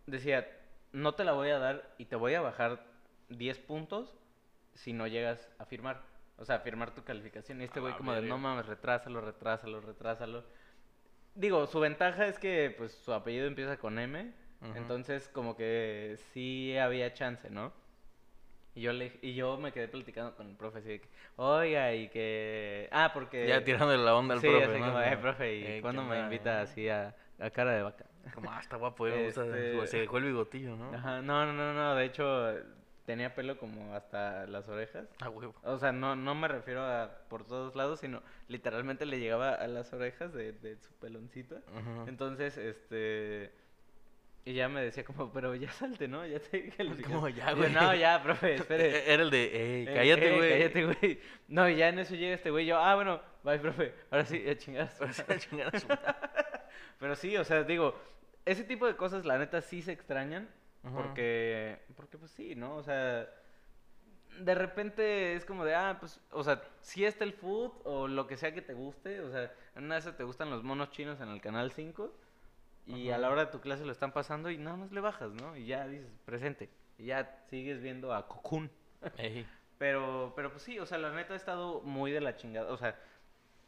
[0.06, 0.46] decía,
[0.92, 2.84] no te la voy a dar y te voy a bajar
[3.30, 4.14] 10 puntos
[4.74, 6.02] si no llegas a firmar.
[6.36, 7.60] O sea, a firmar tu calificación.
[7.62, 10.44] Y este güey como de, no mames, retrásalo, retrásalo, retrásalo.
[11.38, 14.32] Digo, su ventaja es que pues su apellido empieza con M.
[14.74, 17.72] Entonces como que sí había chance, ¿no?
[18.74, 21.94] Y yo, le, y yo me quedé platicando con el profe así de que, oiga,
[21.94, 22.88] y que...
[22.90, 23.46] Ah, porque...
[23.46, 24.86] Ya tirando la onda al sí, profe, así ¿no?
[24.86, 27.82] como, eh, profe, ¿y "Eh, cuándo ¿qué me invita eh?" así a, a cara de
[27.82, 28.04] vaca?
[28.34, 29.44] Como, ah, está guapo, eh, me gusta.
[29.44, 30.92] Este- Se dejó el bigotillo, ¿no?
[30.92, 32.52] Ajá, no, no, no, no, de hecho
[33.08, 35.08] tenía pelo como hasta las orejas.
[35.20, 35.54] Ah, huevo.
[35.64, 39.66] O sea, no, no me refiero a por todos lados, sino literalmente le llegaba a
[39.66, 41.58] las orejas de, de su peloncito.
[42.06, 43.50] Entonces, este...
[44.44, 46.26] Y ya me decía como, pero ya salte, ¿no?
[46.26, 47.72] Ya te dije Como, ya, Yo, güey.
[47.72, 49.10] No, ya, profe, espere.
[49.12, 50.50] Era el de, ey, Eh, cállate, eh, güey.
[50.50, 51.20] cállate, güey.
[51.48, 52.66] No, y ya en eso llega este güey.
[52.66, 53.94] Yo, ah, bueno, bye, profe.
[54.10, 54.82] Ahora sí, a chingar.
[54.84, 55.34] a su Ahora sí, madre".
[55.34, 56.02] a chingar a su madre.
[57.00, 57.94] Pero sí, o sea, digo,
[58.44, 60.46] ese tipo de cosas, la neta, sí se extrañan.
[60.84, 60.94] Ujú.
[60.94, 62.76] Porque, porque pues sí, ¿no?
[62.76, 63.28] O sea,
[64.40, 68.26] de repente es como de, ah, pues, o sea, si está el food o lo
[68.26, 69.20] que sea que te guste.
[69.20, 72.12] O sea, en una de esas te gustan los monos chinos en el canal 5.
[72.86, 73.22] Y a Ajá.
[73.22, 75.56] la hora de tu clase lo están pasando y nada más le bajas, ¿no?
[75.56, 76.70] Y ya dices, presente.
[76.96, 78.70] Y ya sigues viendo a Cocoon.
[79.16, 79.46] Ey.
[79.78, 82.72] Pero, pero pues sí, o sea, la neta ha estado muy de la chingada.
[82.72, 82.98] O sea,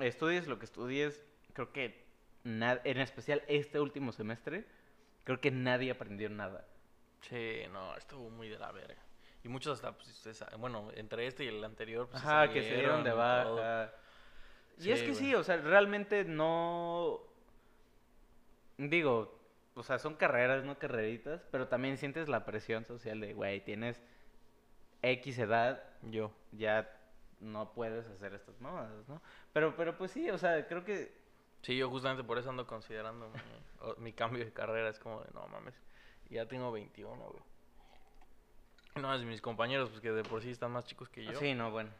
[0.01, 2.05] estudies lo que estudies, creo que
[2.45, 4.65] en especial este último semestre,
[5.23, 6.67] creo que nadie aprendió nada.
[7.23, 9.03] Sí, no, estuvo muy de la verga.
[9.43, 12.77] Y muchos hasta, pues, se bueno, entre este y el anterior, pues, Ajá, que se
[12.77, 13.93] dieron de baja.
[14.79, 17.21] Y es que sí, o sea, realmente no...
[18.79, 19.39] Digo,
[19.75, 24.03] o sea, son carreras, no carreritas, pero también sientes la presión social de, güey, tienes
[25.03, 26.33] X edad, Yo.
[26.53, 26.91] ya
[27.41, 29.21] no puedes hacer estas mamadas, ¿no?
[29.53, 31.21] Pero, pero pues sí, o sea, creo que
[31.63, 33.31] Sí, yo justamente por eso ando considerando
[33.99, 34.89] mi, mi cambio de carrera.
[34.89, 35.75] Es como de, no mames,
[36.31, 37.43] ya tengo 21, güey.
[38.97, 41.39] No, es mis compañeros, pues que de por sí están más chicos que yo.
[41.39, 41.91] Sí, no, bueno.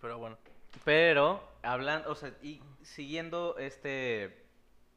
[0.00, 0.38] Pero bueno.
[0.84, 4.44] Pero, hablando, o sea, y siguiendo este,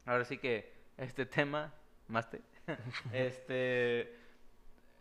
[0.05, 1.73] ahora sí que este tema,
[2.07, 2.41] más te,
[3.11, 4.15] este,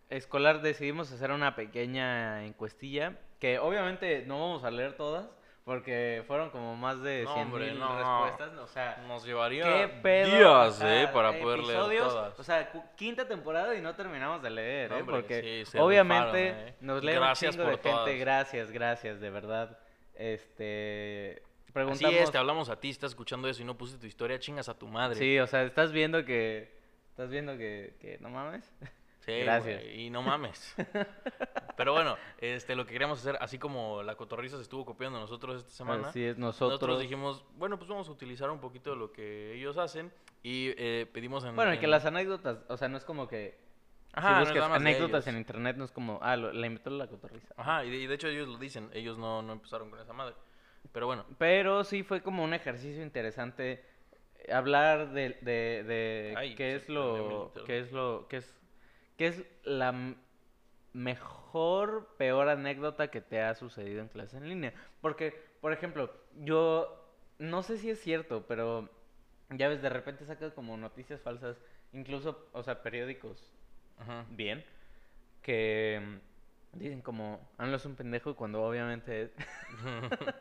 [0.08, 5.28] escolar, decidimos hacer una pequeña encuestilla, que obviamente no vamos a leer todas,
[5.64, 7.96] porque fueron como más de No, 100 hombre, mil no.
[7.96, 10.36] respuestas, o sea, Nos llevaría ¿Qué pedo?
[10.36, 12.38] días, eh, para poder leer todas.
[12.38, 15.04] O sea, quinta temporada y no terminamos de leer, No, ¿eh?
[15.06, 16.74] Porque sí, obviamente rifaron, ¿eh?
[16.80, 18.18] nos lee Gracias un chingo de gente.
[18.18, 19.78] Gracias, gracias, de verdad.
[20.14, 21.42] Este...
[21.64, 22.14] Así Preguntamos...
[22.16, 24.78] es, te hablamos a ti, estás escuchando eso y no pusiste tu historia, chingas a
[24.78, 25.16] tu madre.
[25.16, 26.76] Sí, o sea, estás viendo que...
[27.10, 27.96] Estás viendo que...
[28.00, 28.70] que no mames.
[29.24, 29.84] Sí, Gracias.
[29.94, 30.74] y no mames.
[31.76, 35.58] Pero bueno, este, lo que queríamos hacer, así como la cotorriza se estuvo copiando nosotros
[35.58, 36.72] esta semana, Así es, nosotros...
[36.72, 37.00] nosotros...
[37.00, 41.06] dijimos, bueno, pues vamos a utilizar un poquito de lo que ellos hacen y eh,
[41.12, 41.54] pedimos en...
[41.54, 43.60] Bueno, y que las anécdotas, o sea, no es como que...
[44.14, 46.18] Ajá, si no buscas de anécdotas en internet, no es como...
[46.20, 47.54] Ah, lo- la invitó la cotorriza.
[47.56, 50.12] Ajá, y de, y de hecho ellos lo dicen, ellos no, no empezaron con esa
[50.12, 50.34] madre.
[50.92, 53.84] Pero bueno, Pero sí fue como un ejercicio interesante
[54.40, 58.52] eh, hablar de, de, de Ay, qué es lo qué es lo qué es
[59.22, 60.16] qué es la
[60.92, 67.08] mejor peor anécdota que te ha sucedido en clase en línea porque por ejemplo yo
[67.38, 68.90] no sé si es cierto pero
[69.50, 71.56] ya ves de repente sacas como noticias falsas
[71.92, 73.52] incluso o sea periódicos
[73.96, 74.26] ajá.
[74.30, 74.64] bien
[75.40, 76.18] que
[76.72, 79.30] dicen como AMLO es un pendejo cuando obviamente es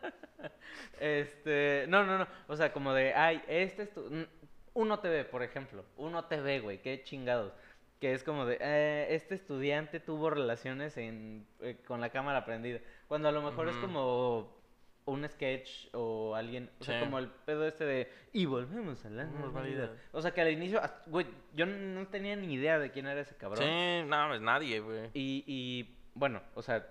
[0.99, 4.27] este, no, no, no, o sea, como de, ay, este es tu
[4.73, 7.53] Uno TV, por ejemplo, Uno TV, güey, qué chingados,
[8.01, 12.79] que es como de, eh, este estudiante tuvo relaciones en, eh, con la cámara prendida,
[13.07, 14.59] cuando a lo mejor es como
[15.05, 19.25] un sketch o alguien, o sea, como el pedo este de, y volvemos a la
[19.25, 19.91] Normalidad.
[20.11, 23.21] O sea, que al inicio, hasta- güey, yo no tenía ni idea de quién era
[23.21, 23.63] ese cabrón.
[23.63, 25.09] Sí, no, es nadie, güey.
[25.13, 26.85] Y, y bueno, o sea,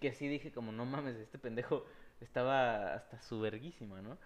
[0.00, 1.84] que sí dije como, no mames, este pendejo
[2.20, 4.18] estaba hasta su verguísima, ¿no?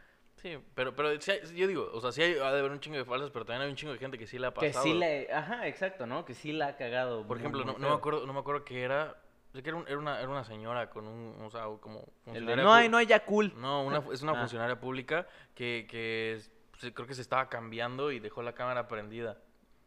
[0.43, 1.19] Sí, pero, pero hay-
[1.55, 3.63] yo digo, o sea, sí hay, ha de haber un chingo de falsas, pero también
[3.63, 4.85] hay un chingo de gente que sí le ha Que pasado.
[4.85, 5.33] sí le...
[5.33, 6.25] Ajá, exacto, ¿no?
[6.25, 7.25] Que sí la ha cagado.
[7.27, 9.17] Por ejemplo, no, no me acuerdo, no me acuerdo qué era.
[9.53, 12.73] Sé que era, un- era una, era una señora con un, o sea, como no
[12.73, 13.53] hay, no hay ya cool.
[13.57, 14.41] No, una, es una Ah.
[14.41, 18.89] funcionaria pública que, que es- se- creo que se estaba cambiando y dejó la cámara
[18.89, 19.39] prendida.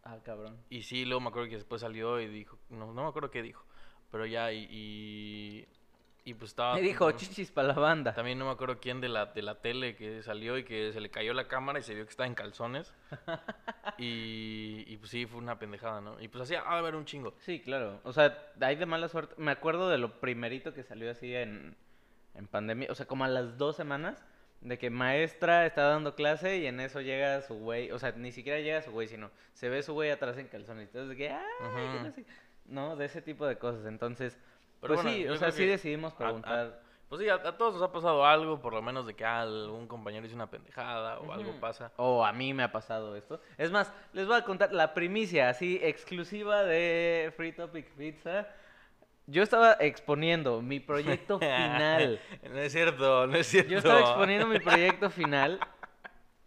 [0.03, 0.57] Ah, cabrón.
[0.69, 3.41] Y sí, luego me acuerdo que después salió y dijo, no, no me acuerdo qué
[3.41, 3.65] dijo,
[4.11, 5.67] pero ya, y, y,
[6.27, 6.73] y pues estaba...
[6.75, 8.13] Me dijo, chichis para la banda.
[8.13, 10.99] También no me acuerdo quién de la, de la tele que salió y que se
[10.99, 12.91] le cayó la cámara y se vio que estaba en calzones.
[13.97, 16.19] y, y pues sí, fue una pendejada, ¿no?
[16.19, 17.33] Y pues así, ha de haber un chingo.
[17.39, 17.99] Sí, claro.
[18.03, 19.35] O sea, hay de mala suerte.
[19.37, 21.75] Me acuerdo de lo primerito que salió así en,
[22.33, 22.87] en pandemia.
[22.91, 24.25] O sea, como a las dos semanas.
[24.61, 27.91] De que maestra está dando clase y en eso llega su güey.
[27.91, 30.87] O sea, ni siquiera llega su güey, sino se ve su güey atrás en calzones.
[30.87, 32.11] Entonces, que, "Ay, que no Ujú.
[32.11, 32.25] sé".
[32.65, 33.85] No, de ese tipo de cosas.
[33.85, 34.39] Entonces,
[34.87, 36.85] Pero pues bueno, sí, o sea, sí decidimos a- a- preguntar.
[37.07, 39.41] Pues sí, a, a todos nos ha pasado algo, por lo menos de que ah,
[39.41, 41.91] algún compañero hizo una pendejada o algo pasa.
[41.97, 43.39] O a mí me ha pasado esto.
[43.59, 48.47] Es más, les voy a contar la primicia, así, exclusiva de Free Topic Pizza.
[49.27, 52.19] Yo estaba exponiendo mi proyecto final.
[52.43, 53.71] no es cierto, no es cierto.
[53.71, 55.59] Yo estaba exponiendo mi proyecto final.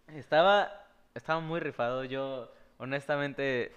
[0.09, 0.73] Estaba,
[1.15, 2.05] estaba muy rifado.
[2.05, 3.73] Yo, honestamente,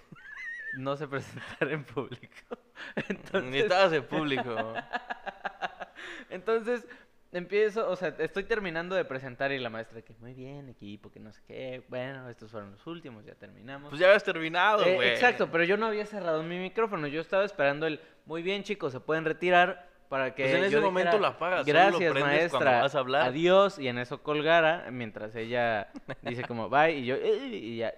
[0.72, 2.58] no sé presentar en público.
[2.96, 4.74] Ni Entonces, estabas en público.
[6.30, 6.86] entonces
[7.30, 11.20] empiezo, o sea, estoy terminando de presentar y la maestra que muy bien, equipo, que
[11.20, 11.82] no sé qué.
[11.88, 13.90] Bueno, estos fueron los últimos, ya terminamos.
[13.90, 15.08] Pues ya habías terminado, Eh, güey.
[15.10, 17.06] exacto, pero yo no había cerrado mi micrófono.
[17.06, 20.42] Yo estaba esperando el muy bien, chicos, se pueden retirar para que.
[20.44, 22.82] Pues en ese yo momento lo apagas, Gracias, maestra.
[22.82, 23.22] vas a hablar".
[23.28, 23.78] Adiós.
[23.78, 25.90] Y en eso colgara, mientras ella
[26.22, 27.14] dice como bye, y yo.
[27.16, 27.94] "Eh", y ya.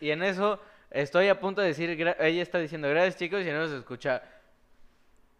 [0.00, 0.58] Y en eso
[0.90, 1.90] estoy a punto de decir.
[1.90, 4.22] Ella está diciendo gracias, chicos, y en eso se escucha.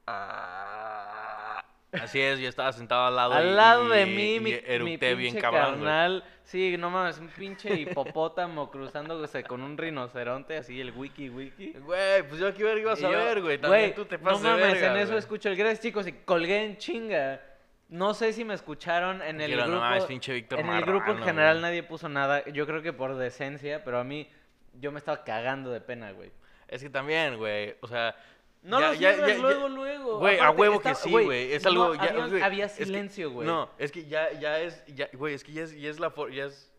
[0.07, 3.35] Ah, Así es, yo estaba sentado al lado.
[3.35, 6.25] y- Al lado de y- mí, y mi, mi eructé bien pinche cabrón, carnal.
[6.45, 11.73] Sí, no mames, un pinche hipopótamo cruzándose con un rinoceronte, así el wiki wiki.
[11.81, 13.59] Güey, pues yo aquí ver ibas a ver, güey.
[13.59, 16.13] También tú te pasas No de mames, verga, en eso escucho el gracias, chicos, y
[16.13, 17.41] colgué en chinga.
[17.89, 19.81] No sé si me escucharon en el Quiero, no grupo.
[19.85, 22.45] mames, pinche Víctor en el grupo en general nadie puso nada.
[22.51, 24.31] Yo creo que por decencia, pero a mí
[24.75, 26.31] yo me estaba cagando de pena, güey.
[26.69, 28.15] Es que también, güey, o sea...
[28.63, 30.19] No ya- lo ya- ya- luego, luego.
[30.19, 31.53] Güey, a huevo que sí, güey.
[31.55, 31.95] Es no, algo...
[31.95, 33.47] ya, había, güey, había es que- silencio, güey.
[33.47, 34.85] No, es que ya, ya es...
[34.87, 36.13] Ya, güey, es que ya es, ya es la...
[36.31, 36.71] Ya es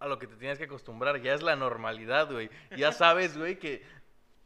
[0.00, 1.20] a lo que te tienes que acostumbrar.
[1.22, 2.50] Ya es la normalidad, güey.
[2.76, 3.82] Ya sabes, güey, que...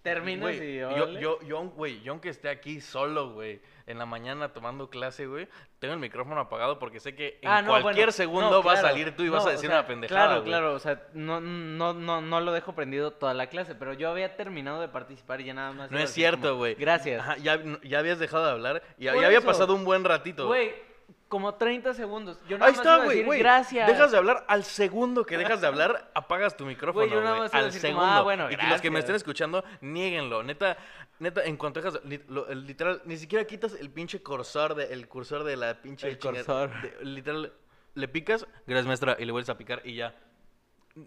[0.06, 4.06] Terminas güey, y yo, yo, yo, güey, yo aunque esté aquí solo, güey, en la
[4.06, 5.48] mañana tomando clase, güey,
[5.80, 8.74] tengo el micrófono apagado porque sé que en Ah, no, cualquier bueno, segundo no, va
[8.74, 11.02] a salir tú y vas a o decir sea, una pendejada, Claro, claro, o sea,
[11.12, 14.88] no, no, no, no lo dejo prendido toda la clase, pero yo había terminado de
[14.88, 15.90] participar y ya nada más.
[15.90, 16.76] No es cierto, güey.
[16.76, 17.20] Gracias.
[17.20, 20.46] Ajá, ya, ya habías dejado de hablar y ya, ya había pasado un buen ratito.
[20.46, 20.72] Güey,
[21.28, 22.38] como 30 segundos.
[22.48, 23.38] Yo nada Ahí más está, güey.
[23.38, 23.88] Gracias.
[23.88, 27.38] Dejas de hablar al segundo que dejas de hablar, apagas tu micrófono, Güey, yo nada
[27.38, 28.12] más Al decir como, segundo.
[28.12, 28.98] "Ah, bueno, y que los que me gracias".
[29.00, 30.42] estén escuchando, nieguenlo.
[30.42, 30.76] Neta,
[31.18, 34.92] neta, en cuanto dejas, li- lo- el literal, ni siquiera quitas el pinche cursor de,
[34.92, 36.70] el cursor de la pinche El chinga- cursor.
[36.82, 37.52] de- literal,
[37.94, 40.14] le picas, gracias maestra, y le vuelves a picar y ya.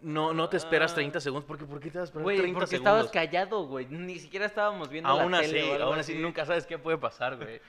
[0.02, 0.96] No, no te esperas Ah.
[0.96, 3.06] 30 segundos, porque ¿por qué te vas a esperar Güey, 30 porque segundos?
[3.06, 3.88] estabas callado, güey.
[3.88, 6.78] Ni siquiera estábamos viendo Aún la así, tele o algo aún así, nunca sabes qué
[6.78, 7.60] puede pasar, güey.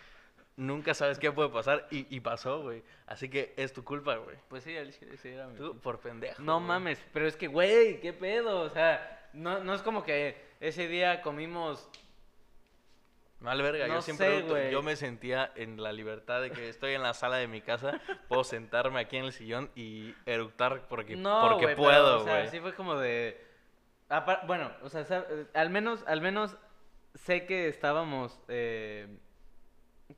[0.61, 2.83] Nunca sabes qué puede pasar y, y pasó, güey.
[3.07, 4.37] Así que es tu culpa, güey.
[4.49, 4.75] Pues sí,
[5.17, 6.43] sí era mi Tú por pendejo.
[6.43, 6.69] No güey.
[6.69, 8.61] mames, pero es que, güey, ¿qué pedo?
[8.61, 11.89] O sea, no, no es como que ese día comimos...
[13.41, 14.71] Mal verga, No yo siempre sé, güey.
[14.71, 17.99] yo me sentía en la libertad de que estoy en la sala de mi casa,
[18.29, 22.25] puedo sentarme aquí en el sillón y eructar porque, No, porque güey, pero, puedo, o
[22.25, 22.49] sea, güey.
[22.51, 23.43] sí fue como de...
[24.47, 25.07] Bueno, o sea,
[25.55, 26.55] al menos, al menos
[27.15, 29.09] sé que estábamos eh,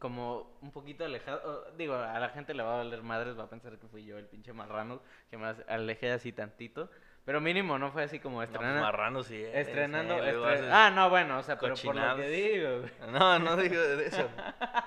[0.03, 1.45] como un poquito alejados.
[1.45, 4.05] o, Digo, a la gente le va a valer madres, va a pensar que fui
[4.05, 6.91] yo el pinche marrano, que me alejé así tantito.
[7.25, 8.83] Pero mínimo, no fue así como No, pues, estrenando...
[8.83, 10.15] marrano sí eres, estrenando...
[10.19, 12.91] eh, luego estre- haces- Ah, no, bueno, o sea, pero por lo que digo, güey.
[13.13, 14.29] No, no digo de eso.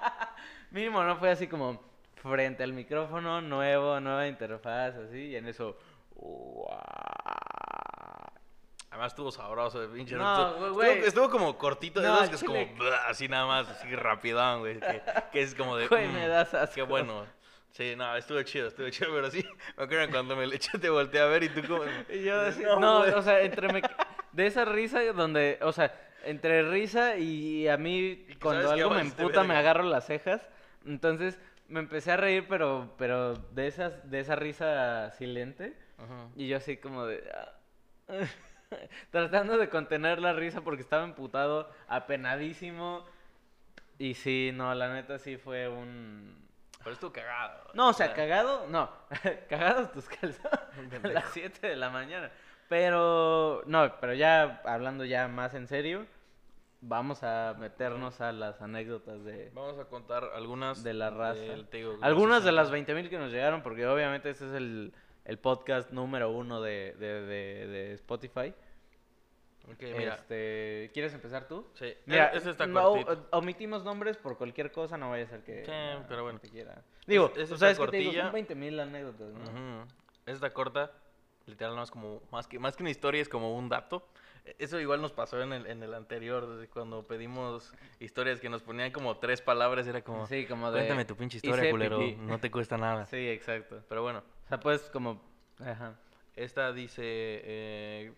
[0.71, 1.81] Mínimo no fue así como
[2.15, 5.77] frente al micrófono, nuevo, nueva interfaz, así, y en eso.
[8.95, 10.15] Además estuvo sabroso de pinche.
[10.15, 13.45] No, estuvo, güey, estuvo- estuvo como cortito, de No, esos que es como así nada
[13.45, 14.79] más, así rapidón, güey.
[14.79, 15.01] Que,
[15.33, 15.87] que es como de.
[15.89, 16.75] Güey, mm, me das asco.
[16.75, 17.25] Qué bueno.
[17.71, 20.89] Sí, no, estuvo chido, estuvo chido, pero sí, me acuerdo cuando me le eché, te
[20.89, 21.83] volteé a ver y tú como...
[22.09, 23.81] Y yo decía, No, no, o sea, entre me-
[24.31, 29.01] de esa risa donde, o sea, entre risa y a mí que cuando algo me
[29.01, 30.47] emputa me agarro las cejas,
[30.85, 36.29] entonces me empecé a reír, pero, pero de esas, de esa risa silente, Ajá.
[36.37, 37.51] y yo así como de, ah,
[39.11, 43.05] tratando de contener la risa porque estaba emputado, apenadísimo,
[43.97, 46.47] y sí, no, la neta sí fue un,
[46.79, 47.71] Pero estuvo cagado.
[47.73, 48.89] No, o sea, cagado, no.
[49.49, 50.43] Cagados tus calzones
[51.03, 52.31] a las 7 de la mañana.
[52.67, 56.05] Pero, no, pero ya hablando ya más en serio,
[56.81, 61.39] vamos a meternos a las anécdotas de, Vamos a contar algunas de la raza.
[61.39, 62.93] del, te digo, Algunas de las 60.
[62.93, 64.93] 20.000 que nos llegaron, porque obviamente este es el,
[65.25, 68.53] el podcast número uno de, de, de, de Spotify.
[69.79, 70.15] Mira.
[70.15, 71.67] Este, ¿Quieres empezar tú?
[71.73, 73.27] Sí, Mira, este está no, cortito.
[73.31, 75.65] o- omitimos nombres por cualquier cosa, no vaya a ser que...
[75.65, 76.39] Sí, pero bueno.
[76.39, 76.83] te quiera.
[77.07, 78.55] Digo, Es- sabes esta que te digo, son cortilla.
[78.55, 79.43] 20.000 anécdotas, ¿no?
[79.81, 79.87] Ujú.
[80.25, 80.91] Esta corta,
[81.45, 84.07] literal, no es como, más que, más que una historia, es como un dato.
[84.45, 88.61] E- Eso igual nos pasó en el, en el anterior, cuando pedimos historias que nos
[88.61, 90.79] ponían como tres palabras, era como, Sí, como de...
[90.79, 92.15] cuéntame tu pinche historia, culero, pipí".
[92.21, 93.05] no te cuesta nada.
[93.05, 93.83] Sí, exacto.
[93.89, 95.21] Pero bueno, O sea, pues como...
[95.59, 95.95] Ajá.
[96.35, 98.13] esta dice, eh,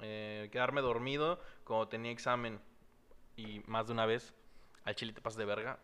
[0.00, 2.60] eh, quedarme dormido cuando tenía examen
[3.36, 4.34] y más de una vez
[4.84, 5.78] al chile te pasas de verga.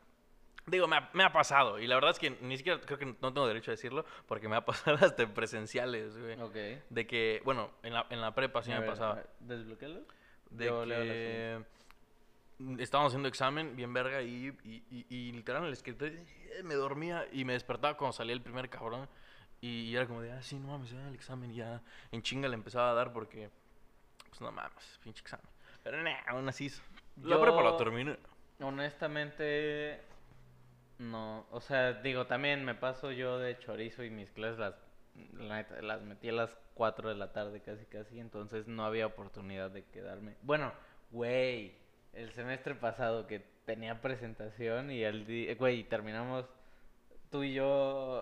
[0.66, 3.07] Digo, me ha, me ha pasado y la verdad es que ni siquiera creo que
[3.07, 6.40] no tengo derecho a decirlo porque me ha pasado hasta en presenciales, güey.
[6.40, 6.55] Ok.
[6.88, 9.22] De que, bueno, en la, en la prepa sí A me ver, pasaba.
[10.51, 11.64] De Yo leo la que
[12.79, 16.75] estábamos haciendo examen bien verga y, y, y- y literal en el escritorio eh, me
[16.75, 19.09] dormía y me despertaba cuando salía el primer cabrón.
[19.61, 22.22] Y, y era como de, ah, sí, no mames, ya el examen y ya en
[22.22, 23.51] chinga le empezaba a dar porque,
[24.33, 25.45] pues no mames, pinche examen.
[25.83, 26.71] Pero nah, aún así,
[27.23, 28.16] la Yo- prepa la terminé.
[28.61, 30.01] Honestamente,
[30.99, 31.45] no.
[31.51, 34.75] O sea, digo, también me paso yo de chorizo y mis clases las,
[35.83, 39.85] las metí a las 4 de la tarde casi casi, entonces no había oportunidad de
[39.85, 40.37] quedarme.
[40.42, 40.73] Bueno,
[41.11, 41.75] güey,
[42.14, 46.47] el semestre pasado que tenía presentación y el día, güey, terminamos
[47.31, 47.66] tú y yo,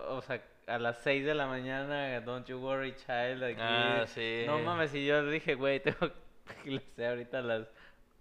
[0.09, 3.57] o sea, a las 6 de la mañana, Don't You Worry Child, aquí.
[3.59, 4.43] Ah, sí.
[4.45, 6.11] No mames, y yo dije, güey, tengo
[6.63, 7.67] clase ahorita a las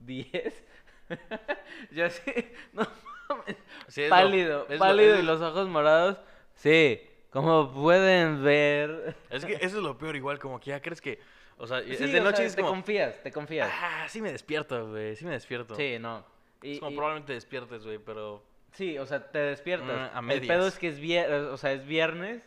[0.00, 0.64] 10.
[1.90, 2.22] yo así,
[2.72, 2.86] no
[3.28, 3.56] mames.
[3.88, 6.18] Sí, lo- pálido, lo- pálido es- y los ojos morados.
[6.54, 7.00] Sí,
[7.30, 9.14] como pueden ver.
[9.30, 11.20] Es que eso es lo peor, igual, como que ya crees que,
[11.56, 13.70] o sea, Sí, es de noche sea, es te como, confías, te confías.
[13.72, 15.74] ah, sí me despierto, güey, sí me despierto.
[15.74, 16.24] Sí, no.
[16.62, 18.42] Y, Es como y- probablemente despiertes, güey, pero...
[18.72, 20.12] Sí, o sea, te despiertas.
[20.14, 22.42] Mm, a El pedo es que es viernes, o sea, es viernes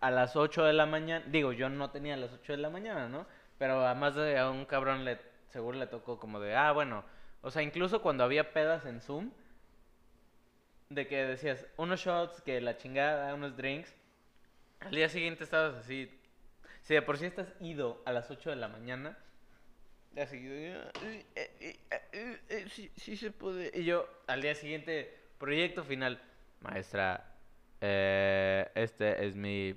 [0.00, 1.24] a las 8 de la mañana.
[1.28, 3.26] Digo, yo no tenía a las 8 de la mañana, ¿no?
[3.58, 7.04] Pero además de a un cabrón le seguro le tocó como de, ah, bueno,
[7.42, 9.32] o sea, incluso cuando había pedas en Zoom
[10.88, 13.94] de que decías unos shots, que la chingada, unos drinks,
[14.80, 16.20] al día siguiente estabas así
[16.82, 19.18] si de por sí estás ido a las 8 de la mañana,
[20.16, 21.78] así, eh, eh,
[22.48, 23.70] eh, sí, sí se puede.
[23.74, 26.20] Y yo, al día siguiente, proyecto final.
[26.60, 27.24] Maestra,
[27.80, 29.74] eh, este es mi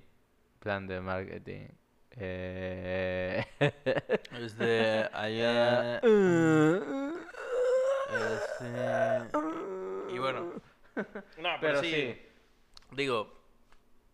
[0.60, 1.70] plan de marketing.
[2.12, 3.44] Eh,
[4.40, 5.98] Este, allá...
[5.98, 6.04] este...
[10.14, 10.62] Y bueno.
[10.96, 11.04] No,
[11.38, 12.22] pero, Pero sí, sí.
[12.92, 13.34] Digo,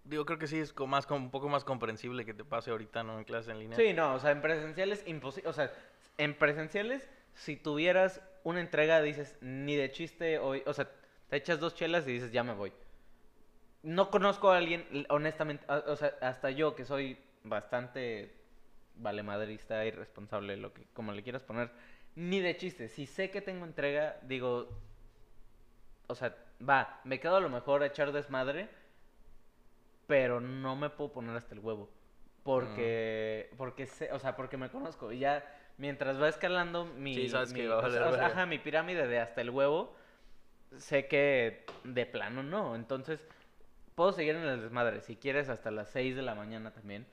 [0.06, 3.18] digo, creo que sí es más, un poco más comprensible que te pase ahorita, ¿no?
[3.18, 3.78] En clase en línea.
[3.78, 5.50] Sí, no, o sea, en presenciales imposible.
[5.50, 5.74] O sea,
[6.18, 10.64] en presenciales, si tuvieras una entrega, dices, ni de chiste hoy.
[10.66, 10.90] O sea,
[11.30, 12.72] te echas dos chelas y dices, ya me voy.
[13.84, 18.34] No conozco a alguien, honestamente, o sea, hasta yo que soy bastante
[18.96, 21.72] valemadrista, irresponsable, lo que, como le quieras poner,
[22.16, 22.90] ni de chiste.
[22.90, 24.68] Si sé que tengo entrega, digo,
[26.08, 26.36] o sea,
[26.68, 28.68] va, me quedo a lo mejor a echar desmadre,
[30.08, 31.90] pero no me puedo poner hasta el huevo.
[32.44, 35.12] Porque, porque sé, o sea, porque me conozco.
[35.12, 35.46] Y ya,
[35.78, 38.58] mientras va escalando mi, Sí, sabes que mi- va a valer o sea, ajá, mi
[38.58, 39.96] pirámide de hasta el huevo,
[40.78, 42.76] sé que de plano no.
[42.76, 43.26] Entonces,
[43.96, 47.06] puedo seguir en el desmadre, si quieres, hasta las 6 de la mañana también.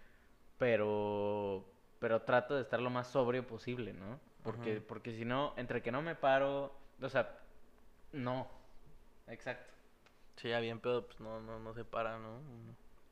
[0.58, 1.64] Pero,
[1.98, 4.18] pero trato de estar lo más sobrio posible, ¿no?
[4.42, 7.38] Porque, porque si no, entre que no me paro, o sea,
[8.12, 8.48] no.
[9.26, 9.72] Exacto.
[10.36, 12.40] Sí, ya bien, pero pues no, no, no se para, ¿no?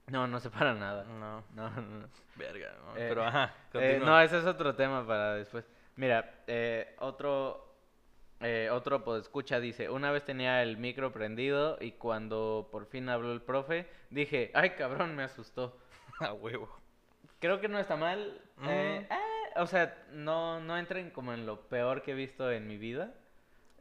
[0.07, 1.05] No, no se para nada.
[1.05, 2.09] No, No, no, no.
[2.37, 2.97] verga, ¿no?
[2.97, 5.65] Eh, pero ajá, Eh, no, ese es otro tema para después.
[5.97, 7.74] Mira, eh, otro,
[8.45, 13.09] eh, otro pues, escucha dice, una vez tenía el micro prendido y cuando por fin
[13.09, 15.79] habló el profe, dije, ay cabrón, me asustó.
[16.21, 16.69] A huevo.
[17.41, 18.41] Creo que no está mal.
[18.67, 22.67] eh, ah, o sea, no, no entren como en lo peor que he visto en
[22.67, 23.15] mi vida.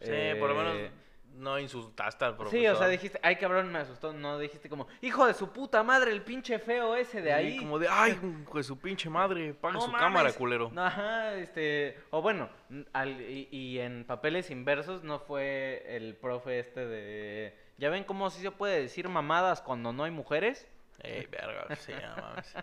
[0.02, 0.91] Sí, por lo menos Eh,
[1.34, 2.60] no insultaste al profesor.
[2.60, 4.13] Sí, o sea, dijiste, ay cabrón, me asustó.
[4.13, 7.58] No dijiste como, hijo de su puta madre, el pinche feo ese de Sí, ahí.
[7.58, 10.01] Como de, ay, hijo de su pinche madre, paga No su mames.
[10.01, 10.70] cámara, culero.
[10.72, 12.49] No, Ajá, este, o bueno,
[12.93, 18.30] al- y, y en papeles inversos no fue el profe este de, ¿ya ven cómo
[18.30, 20.68] sí se puede decir mamadas cuando no hay mujeres?
[20.99, 22.55] Ey, verga, sí, no mames.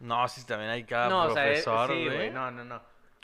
[0.00, 2.82] No, sí, también hay cada no, o sea, eh, profesor, sí, güey, no, no, no.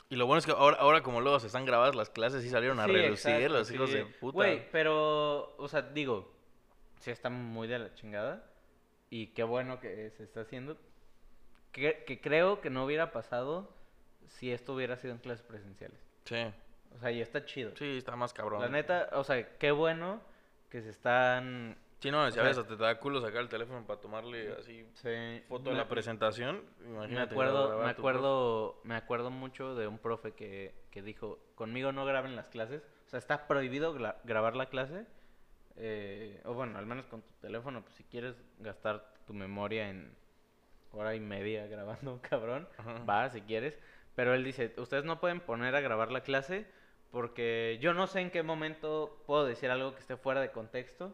[0.09, 2.49] Y lo bueno es que ahora, ahora como luego se están grabadas las clases, sí
[2.49, 3.95] salieron a Sí, relucir exacto, los hijos sí.
[3.97, 4.35] de puta.
[4.35, 6.33] Güey, pero, o sea, digo,
[6.99, 8.43] sí está muy de la chingada.
[9.11, 10.77] Y qué bueno que se está haciendo.
[11.71, 13.71] Que, que creo que no hubiera pasado
[14.27, 15.99] si esto hubiera sido en clases presenciales.
[16.25, 16.43] Sí,
[16.95, 17.71] O sea, y está chido.
[17.75, 18.61] sí, está más cabrón.
[18.61, 20.21] La neta, o sea, qué bueno
[20.69, 21.77] que se están...
[21.99, 24.85] Sí, no, si a veces te da culo sacar el teléfono para tomarle así
[25.49, 26.63] foto de la presentación.
[26.85, 27.35] Imagínate.
[27.35, 27.89] Me acuerdo, me profe.
[27.91, 32.83] acuerdo, me acuerdo mucho de un profe que, que dijo, conmigo no graben las clases,
[33.05, 33.93] o sea, está prohibido
[34.23, 35.05] grabar la clase,
[35.75, 40.15] eh, o bueno, al menos con tu teléfono, pues si quieres gastar tu memoria en
[40.93, 43.03] hora y media grabando un cabrón, Ajá.
[43.03, 43.77] va si quieres,
[44.15, 46.65] pero él dice, ustedes no pueden poner a grabar la clase
[47.11, 51.13] porque yo no sé en qué momento puedo decir algo que esté fuera de contexto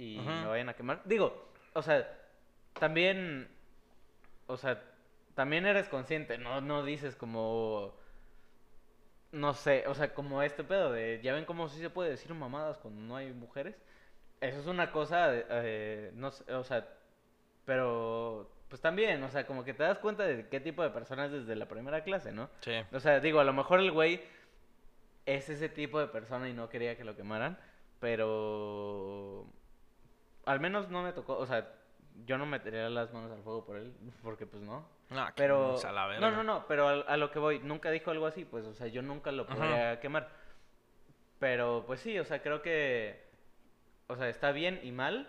[0.00, 0.40] y Ajá.
[0.40, 1.02] me vayan a quemar.
[1.04, 2.08] Digo, o sea,
[2.78, 3.48] también,
[4.46, 4.82] o sea,
[5.34, 7.94] también eres consciente, no, no dices como,
[9.30, 12.32] no sé, o sea, como este pedo de, ya ven cómo sí se puede decir
[12.32, 13.76] mamadas cuando no hay mujeres.
[14.40, 16.88] Eso es una cosa, eh, no sé, o sea,
[17.66, 21.30] pero pues también, o sea, como que te das cuenta de qué tipo de personas
[21.30, 22.48] desde la primera clase, ¿no?
[22.60, 22.72] Sí.
[22.92, 24.22] O sea, digo, a lo mejor el güey
[25.26, 27.58] es ese tipo de persona y no quería que lo quemaran,
[27.98, 29.46] pero
[30.50, 31.68] al menos no me tocó, o sea,
[32.26, 33.92] yo no metería las manos al fuego por él,
[34.22, 34.84] porque pues no.
[35.08, 36.30] Que Pero la no, verga.
[36.30, 38.86] no, no, pero a, a lo que voy, nunca dijo algo así, pues, o sea,
[38.86, 39.54] yo nunca lo Ajá.
[39.54, 40.28] podría quemar.
[41.38, 43.28] Pero pues sí, o sea, creo que
[44.08, 45.28] o sea, está bien y mal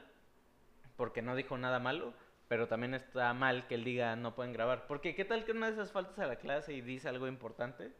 [0.98, 2.14] porque no dijo nada malo,
[2.48, 5.68] pero también está mal que él diga no pueden grabar, porque qué tal que una
[5.68, 7.92] de esas faltas a la clase y dice algo importante?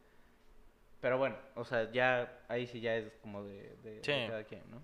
[1.00, 4.26] Pero bueno, o sea, ya ahí sí ya es como de, de- de Sí.
[4.28, 4.82] cada quien, ¿no?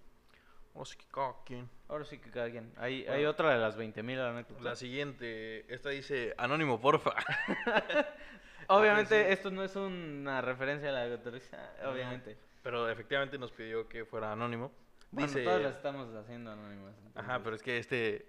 [0.75, 1.69] O sea, que cada quien.
[1.89, 2.73] Ahora sí que cada quien.
[2.77, 4.63] Hay, hay otra de las 20.000 anécdotas.
[4.63, 7.15] La siguiente, esta dice, anónimo, porfa.
[8.69, 9.33] Obviamente Ah, sí.
[9.33, 12.37] esto no es una referencia a la cotorriza, obviamente.
[12.63, 14.71] Pero efectivamente nos pidió que fuera anónimo.
[15.11, 15.43] Bueno, Dice...
[15.43, 16.95] todas las estamos haciendo anónimas.
[17.15, 18.27] Ajá, pero es que este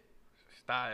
[0.58, 0.94] está...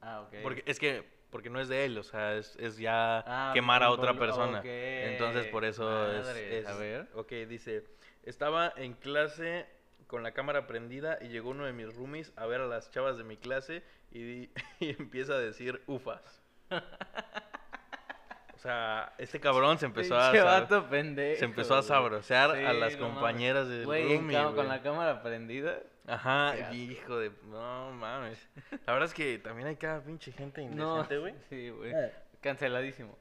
[0.00, 0.36] Ah, ok.
[0.42, 3.82] Porque, es que, porque no es de él, o sea, es, es ya Ah, quemar
[3.82, 4.60] a otra persona.
[4.60, 7.06] ok, Entonces, por eso es, es- a ver.
[7.14, 7.84] Ok, dice,
[8.22, 9.66] estaba en clase
[10.06, 13.18] con la cámara prendida y llegó uno de mis roomies a ver a las chavas
[13.18, 14.50] de mi clase y, di-
[14.80, 16.42] y empieza a decir ufas.
[18.54, 20.32] O sea, este cabrón se empezó a...
[20.42, 21.88] Vato pendejo, Se empezó a güey.
[21.88, 23.14] sabrosear a las no mames.
[23.14, 24.68] compañeras del Güey, roomie, cama- con güey.
[24.68, 25.78] la cámara prendida.
[26.06, 27.30] Ajá, hijo de...
[27.44, 28.48] No mames.
[28.86, 31.34] La verdad es que también hay cada pinche gente No, indecente, güey.
[31.50, 31.92] sí, güey.
[31.94, 32.12] Eh.
[32.40, 33.18] Canceladísimo.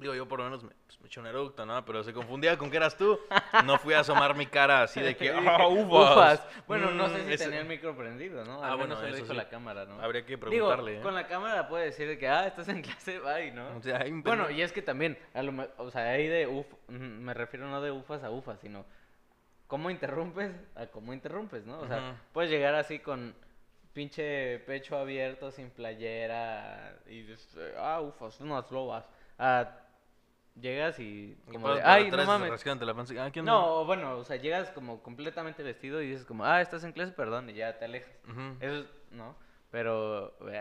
[0.00, 1.84] Digo, yo por lo menos me, pues, me eché un eructo, ¿no?
[1.84, 3.18] Pero se confundía con que eras tú.
[3.64, 6.42] No fui a asomar mi cara así de que, ¡ah, ufas!
[6.66, 8.62] Bueno, no sé Mm, si ese- tenía el micro prendido, ¿no?
[8.64, 9.36] Ah, Al bueno, menos se lo eso dijo sí.
[9.36, 10.00] la cámara, ¿no?
[10.00, 11.00] Habría que Digo, preguntarle, ¿eh?
[11.02, 13.76] con la cámara puede decir de que, ah, estás en clase, bye, ¿no?
[13.76, 16.46] O sea, hay un Bueno, y es que también, a lo, o sea, ahí de
[16.46, 18.84] uf, mm, me refiero no de ufas a ufas, sino
[19.66, 21.80] cómo interrumpes a cómo interrumpes, ¿no?
[21.80, 23.34] O sea, puedes llegar así con
[23.92, 29.08] pinche pecho abierto, sin playera, y dices, ah, ufas, unas lobas.
[29.38, 29.68] Ah,
[30.60, 32.64] llegas y como de, ay, no mames.
[32.64, 33.30] la panza, ah.
[33.42, 37.12] No, bueno, o sea, llegas como completamente vestido y dices como, ah, estás en clase,
[37.12, 38.10] perdón, y ya te alejas.
[38.28, 38.56] Ujú.
[38.60, 39.36] Eso es, ¿no?
[39.70, 40.56] Pero, güey,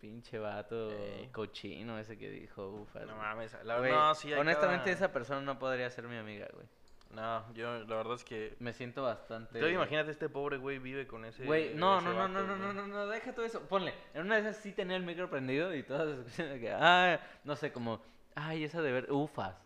[0.00, 1.28] pinche vato Ey.
[1.32, 3.00] cochino ese que dijo, ufa.
[3.00, 6.48] No mames, la Güey, no, sí honestamente cada- esa persona no podría ser mi amiga,
[6.52, 6.66] güey.
[7.10, 8.56] No, yo la verdad es que...
[8.58, 9.60] Me siento bastante...
[9.60, 11.44] Tú imagínate, este pobre güey vive con ese...
[11.44, 13.60] Güey, no, ese no, no, vato, no, no, no, no, no, deja todo eso.
[13.62, 17.20] Ponle, en una de esas sí tenía el micro prendido y todas las que, ah,
[17.44, 18.02] no sé, como,
[18.36, 19.56] ay, esa de ver, ufas.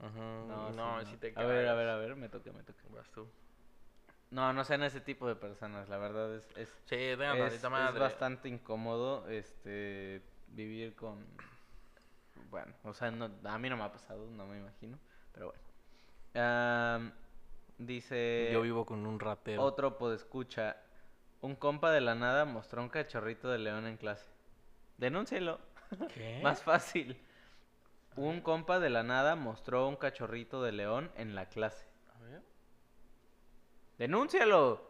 [0.00, 2.62] Ujú, No, no, sí, sí te A ver, a ver, a ver, me toca, me
[2.62, 2.82] toca.
[2.94, 3.26] Vas tú.
[4.30, 7.98] No, no sean ese tipo de personas, la verdad es, es, Sí, tengan es, es
[7.98, 11.24] bastante incómodo este vivir con
[12.50, 14.98] bueno o sea no, a mí no me ha pasado no me imagino
[15.32, 15.52] pero
[16.34, 17.12] bueno
[17.78, 19.62] dice Yo vivo con un ratero.
[19.62, 20.76] otro podescucha
[21.40, 24.28] un compa de la nada mostró un cachorrito de león en clase
[24.96, 25.58] denúncielo
[26.14, 26.40] ¿Qué?
[26.42, 27.20] más fácil
[28.16, 31.86] un compa de la nada mostró un cachorrito de león en la clase
[32.18, 32.42] A ver.
[33.98, 34.86] Denúncialo.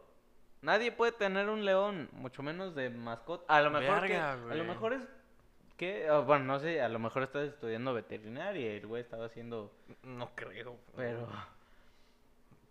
[0.61, 3.45] Nadie puede tener un león, mucho menos de mascota.
[3.55, 5.07] A lo mejor que- a lo mejor es
[5.77, 9.25] que ah, bueno, no sé, a lo mejor estás estudiando veterinaria y el güey estaba
[9.27, 9.71] haciendo
[10.03, 10.75] No creo.
[10.95, 11.27] pero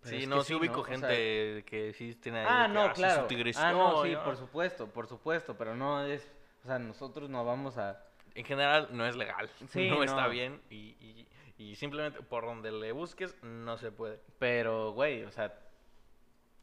[0.02, 0.80] pero Sí, no, que sí ubico ¿no?
[0.82, 3.26] O sea, gente que sí tiene ahí Ah, no, sí, su claro.
[3.56, 4.22] Ah, no, sí, ¿no?
[4.24, 6.30] por supuesto, por supuesto, pero no es,
[6.64, 8.00] o sea, nosotros no vamos a
[8.38, 9.50] En general no es legal.
[9.68, 11.28] Sí, no, está bien y, y,
[11.58, 14.20] y simplemente por donde le busques no se puede.
[14.38, 15.52] pero güey, o sea,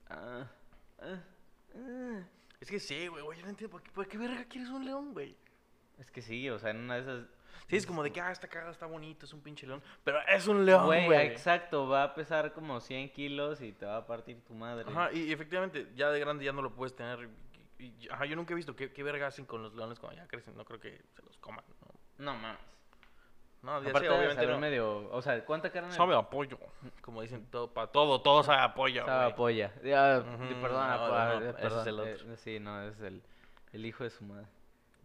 [0.10, 0.48] ah,
[1.00, 1.20] ah,
[1.76, 2.22] ah.
[2.62, 4.86] Es que sí, güey, güey, yo no entiendo por qué, por qué verga quieres un
[4.86, 5.36] león, güey.
[6.00, 7.28] es que sí, o sea, en una de esas
[7.68, 9.82] Sí, es como de que, ah, esta cagada está bonito, es un pinche león.
[10.04, 11.28] Pero es un león, Güey, güey.
[11.28, 14.86] exacto, va a pesar como 100 kilos y te va a partir tu madre.
[14.88, 17.28] Ajá, y efectivamente, ya de grande ya no lo puedes tener.
[17.78, 20.22] Y, y- ajá, yo nunca he visto qué, qué verga hacen con los leones cuando
[20.22, 20.56] ya crecen.
[20.56, 21.64] No creo que se los coman.
[22.18, 22.60] No, No mames.
[23.64, 24.60] no ya Aparte sé, obviamente no.
[24.60, 25.92] medio, o sea, ¿cuánta carne?
[25.92, 26.58] Sabe a pollo.
[27.02, 29.06] Como dicen, todo, para todo, todo sabe a pollo.
[29.06, 29.74] Sabe a polla.
[29.84, 30.24] Ya,
[30.62, 32.38] perdona, no, pa- no, eh, ese es perdón, el eh, otro.
[32.38, 33.22] sí, no, es el,
[33.74, 34.48] el hijo de su madre.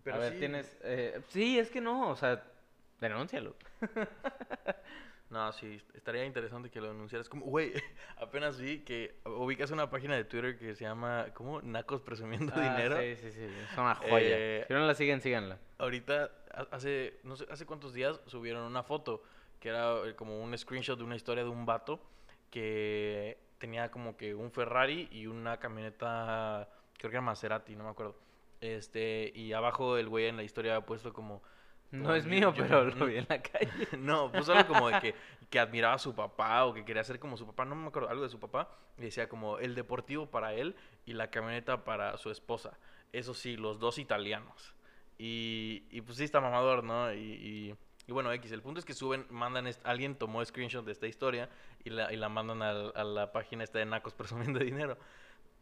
[0.04, 0.78] Pero a ver, sí, tienes...
[0.82, 2.42] eh, sí, es que no, o sea,
[3.00, 3.54] denúncialo.
[5.30, 7.28] No, sí, estaría interesante que lo anunciaras.
[7.28, 7.72] Como, güey,
[8.18, 11.62] apenas vi que ubicas una página de Twitter que se llama, ¿cómo?
[11.62, 12.96] Nacos presumiendo Ah, dinero.
[13.00, 14.36] Sí, sí, sí, es una joya.
[14.36, 15.58] Eh, si no la siguen, síganla.
[15.78, 19.22] Ahorita, ha- hace, no sé, hace cuántos días subieron una foto
[19.60, 22.00] que era eh, como un screenshot de una historia de un vato
[22.50, 26.68] que tenía como que un Ferrari y una camioneta,
[26.98, 28.16] creo que era Maserati, no me acuerdo.
[28.60, 31.42] Este, y abajo el güey en la historia había puesto como,
[31.92, 33.70] No es mío, yo- pero lo vi en la calle.
[33.98, 35.14] no, puso algo como de que,
[35.50, 38.08] que admiraba a su papá o que quería ser como su papá, no me acuerdo,
[38.08, 38.70] algo de su papá.
[38.98, 40.76] Y decía como el deportivo para él
[41.06, 42.78] y la camioneta para su esposa.
[43.12, 44.74] Eso sí, los dos italianos.
[45.18, 47.12] Y, y pues sí está mamador, ¿no?
[47.12, 47.74] Y, y,
[48.06, 51.48] y bueno, X, el punto es que suben, mandan, alguien tomó screenshot de esta historia
[51.84, 54.96] y la, y la mandan al- a, la página esta de Nacos presumiendo dinero.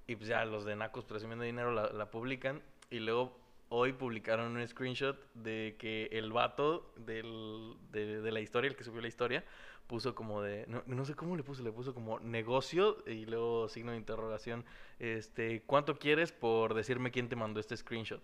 [0.06, 3.38] Y pues ya los de Nacos presumiendo dinero la, la publican y luego
[3.70, 8.84] hoy publicaron un screenshot de que el vato del, de, de la historia, el que
[8.84, 9.44] subió la historia,
[9.86, 13.68] puso como de, no, no sé cómo le puso, le puso como negocio y luego
[13.68, 14.64] signo de interrogación,
[14.98, 18.22] este, ¿cuánto quieres por decirme quién te mandó este screenshot?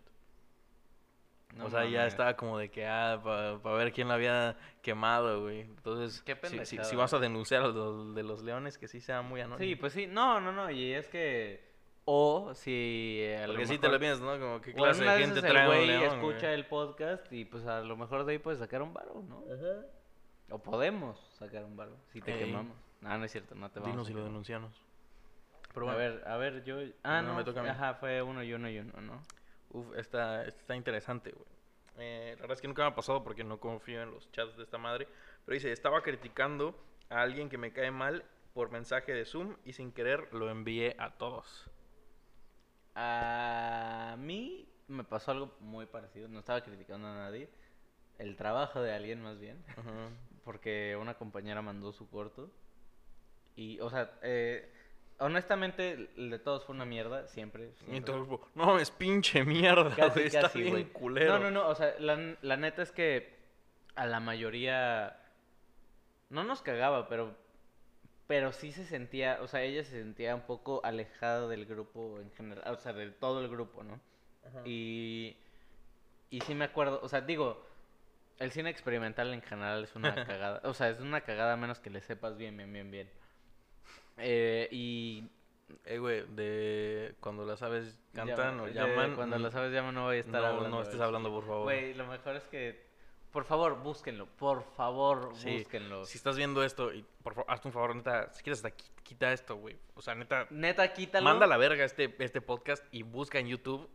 [1.57, 5.43] No o sea, ya estaba como de que, ah, para ver quién lo había quemado,
[5.43, 5.61] güey.
[5.61, 9.01] Entonces, Qué si- si, si, vas a denunciar a los de los leones, que sí
[9.01, 9.65] sea muy anónimo.
[9.65, 11.74] Sí, pues sí, no, no, no, y es que...
[12.07, 14.39] O si a lo Porque sí te lo piensas, ¿no?
[14.39, 16.55] Como qué o clase de gente el trae un güey león, escucha güey?
[16.55, 19.43] el podcast y pues a lo mejor de ahí puedes sacar un varo, ¿no?
[20.51, 22.41] O podemos sacar un varo si te Ey.
[22.45, 22.77] quemamos.
[23.01, 24.73] No, no es cierto, no te vamos Dinos a si lo denunciamos.
[25.73, 26.79] Pero a ver, a ver, yo...
[27.03, 27.69] Ah, No, no, me toca a mí.
[27.71, 29.23] ajá, fue uno y uno y uno, ¿no?
[29.71, 31.47] uf, está, está interesante, güey.
[31.97, 34.57] Eh, la verdad es que nunca me ha pasado porque no confío en los chats
[34.57, 35.09] de esta madre.
[35.45, 36.79] Pero dice, estaba criticando
[37.11, 40.95] a alguien que me cae mal por mensaje de Zoom y sin querer lo envié
[40.99, 41.69] a todos.
[42.95, 47.49] A mí me pasó algo muy parecido, no estaba criticando a nadie,
[48.19, 49.65] el trabajo de alguien más bien,
[50.45, 52.51] porque una compañera mandó su corto
[53.57, 54.71] y, o sea, eh,
[55.19, 57.71] honestamente, el de todos fue una mierda, siempre.
[57.83, 58.01] Y siempre.
[58.03, 61.39] todo el grupo, no, es pinche mierda, Casi, está casi, bien culero.
[61.39, 63.35] No, no, no, o sea, la, la neta es que
[63.95, 65.21] a la mayoría
[66.31, 67.35] no nos cagaba, pero
[68.27, 72.31] pero sí se sentía, o sea, ella se sentía un poco alejada del grupo en
[72.33, 74.01] general, o sea, de todo el grupo, ¿no?
[74.45, 74.63] Ajá.
[74.65, 75.37] Y
[76.31, 77.65] y sí me acuerdo, o sea, digo,
[78.39, 81.81] el cine experimental en general es una cagada, o sea, es una cagada a menos
[81.81, 83.11] que le sepas bien, bien, bien, bien.
[84.17, 85.31] Eh, y
[85.85, 89.15] Eh, güey, de cuando las aves cantan o llaman.
[89.15, 90.77] Cuando mm, las sabes llaman no voy a estar no, hablando.
[90.79, 91.65] no estés hablando, por favor.
[91.65, 92.94] Güey, lo mejor es que,
[93.35, 94.27] por favor, búsquenlo.
[94.27, 96.05] Por favor, Sí, búsquenlo.
[96.05, 98.89] Si estás viendo esto, y por favor, hazte un favor, neta, si quieres hasta qui-
[99.03, 99.77] quita esto, güey.
[99.97, 101.25] O sea, neta, Neta, quítalo.
[101.25, 103.91] manda la verga este, este podcast y busca en YouTube.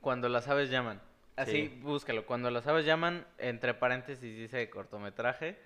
[0.00, 1.02] Cuando las aves llaman.
[1.34, 1.80] Así, Sí.
[1.82, 2.24] búscalo.
[2.24, 5.58] Cuando las aves llaman, entre paréntesis dice cortometraje.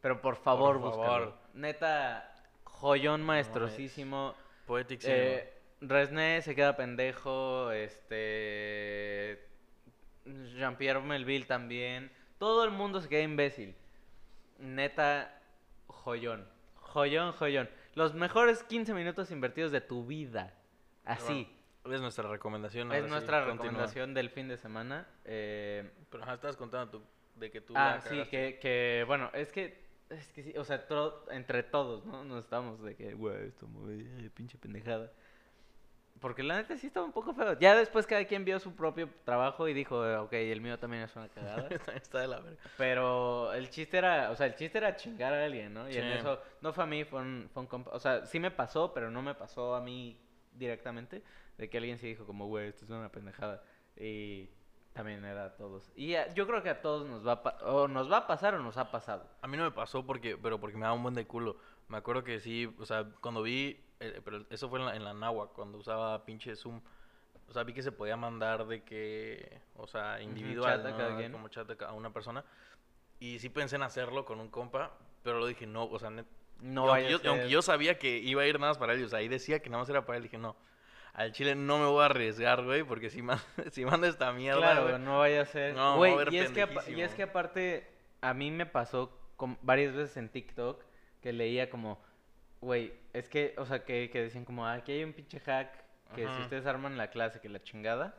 [0.00, 1.04] Pero por favor, Por búscalo.
[1.04, 1.38] favor.
[1.54, 2.32] Neta,
[2.64, 4.34] joyón maestrosísimo.
[4.66, 5.20] Poetic Cinema.
[5.20, 7.72] Eh, Resné se queda pendejo.
[7.72, 9.48] Este.
[10.24, 12.12] Jean-Pierre Melville también.
[12.42, 13.76] Todo el mundo se queda imbécil.
[14.58, 15.40] Neta,
[15.86, 16.44] joyón.
[16.74, 17.70] Joyón, joyón.
[17.94, 20.52] Los mejores 15 minutos invertidos de tu vida.
[21.04, 21.48] Así.
[21.84, 22.90] es nuestra recomendación.
[22.90, 23.66] es sí, nuestra continúa.
[23.66, 25.06] recomendación del fin de semana.
[25.24, 27.04] Eh, Pero ajá, estabas contando tú,
[27.36, 27.74] de que tú.
[27.76, 29.80] ah, sí, que, que, bueno, es que,
[30.10, 30.84] es que sí, o sea,
[31.30, 32.24] entre todos, ¿no?
[32.24, 34.02] Nos estamos de que, güey, esto muy,
[34.34, 35.12] pinche pendejada.
[36.22, 37.58] Porque la neta sí estaba un poco feo.
[37.58, 41.02] Ya después cada quien vio su propio trabajo y dijo, eh, ok, el mío también
[41.02, 41.68] es una cagada.
[41.94, 42.58] Está de la verga.
[42.78, 45.90] Pero el chiste era, o sea, el chiste era chingar a alguien, ¿no?
[45.90, 46.18] Y en Sí.
[46.18, 47.90] eso, no fue a mí, fue un, fue un compa.
[47.92, 50.16] O sea, sí me pasó, pero no me pasó a mí
[50.52, 51.22] directamente.
[51.58, 53.62] De que alguien sí dijo como, güey, esto es una pendejada.
[53.96, 54.48] Y
[54.92, 55.90] también era a todos.
[55.96, 58.54] Y a- yo creo que a todos nos va a, o nos va a pasar
[58.54, 59.28] o nos ha pasado.
[59.42, 61.56] A mí no me pasó porque, pero porque me daba un buen de culo.
[61.88, 65.04] Me acuerdo que sí, o sea, cuando vi, eh, pero eso fue en la, en
[65.04, 66.80] la náhuatl, cuando usaba pinche Zoom.
[67.48, 70.96] O sea, vi que se podía mandar de que, o sea, individual, a ¿no?
[70.96, 71.32] cada quien.
[71.32, 72.44] como chat a una persona.
[73.20, 74.92] Y sí pensé en hacerlo con un compa,
[75.22, 76.26] pero lo dije, no, o sea, net-
[76.60, 79.08] No aunque, yo, aunque yo sabía que iba a ir nada más para él, o
[79.08, 80.56] sea, ahí decía que nada más era para él, dije, no.
[81.12, 83.38] al chile no me voy a arriesgar, güey, porque si, man-
[83.72, 84.98] si manda esta mierda, Claro, güey.
[85.00, 85.74] no vaya a ser.
[85.74, 87.86] No, Güey, a ver y, es que, y es que aparte,
[88.22, 90.82] a mí me pasó con, varias veces en TikTok
[91.20, 92.00] que leía como,
[92.60, 95.82] güey, es que, o sea, que, que decían como, "Ah, aquí hay un pinche hack,
[96.14, 98.14] que si ustedes arman la clase, que la chingada,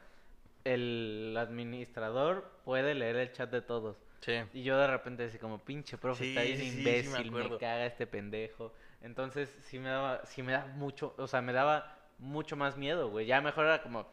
[0.64, 3.98] el administrador puede leer el chat de todos.
[4.22, 4.34] Sí.
[4.54, 7.60] Y yo de repente decía como, pinche profe, está bien sí, me imbécil, me, acuerdo.
[7.60, 8.74] caga este pendejo.
[9.02, 13.10] Entonces sí me daba, sí me da mucho, o sea, me daba mucho más miedo,
[13.10, 13.26] güey.
[13.26, 14.08] Ya mejor era como,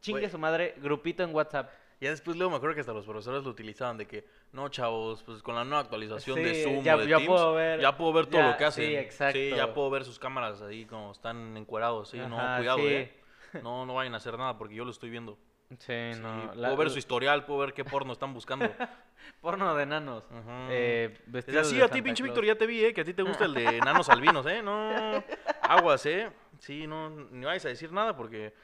[0.00, 0.30] chingue Güey.
[0.30, 1.70] su madre, grupito en WhatsApp.
[2.00, 5.22] Ya después luego me acuerdo que hasta los profesores lo utilizaban de que, no, chavos,
[5.24, 7.80] pues con la nueva actualización de Sí, Zoom ya- o de ya Teams, puedo ver-
[7.80, 8.84] ya puedo ver todo ya, lo que hacen.
[8.86, 9.38] sí, exacto.
[9.38, 12.86] ya puedo ver sus cámaras ahí como están encuerados, sí, no, cuidado, sí.
[12.86, 13.20] eh.
[13.62, 15.36] No, no vayan a hacer nada porque yo lo estoy viendo.
[15.70, 16.46] Sí, Sí, no.
[16.52, 18.64] puedo la- ver su historial, puedo ver qué porno están buscando.
[19.42, 20.24] Porno de enanos.
[20.70, 22.22] Eh, Es vestidos así, de a ti, pinche.
[22.22, 22.94] Víctor, ya te vi, ¿eh?
[22.94, 24.62] Que a ti te gusta el de enanos albinos, ¿eh?
[24.62, 25.22] No,
[25.62, 26.30] aguas, ¿eh?
[26.60, 28.54] Sí, no, ni vayas a decir nada porque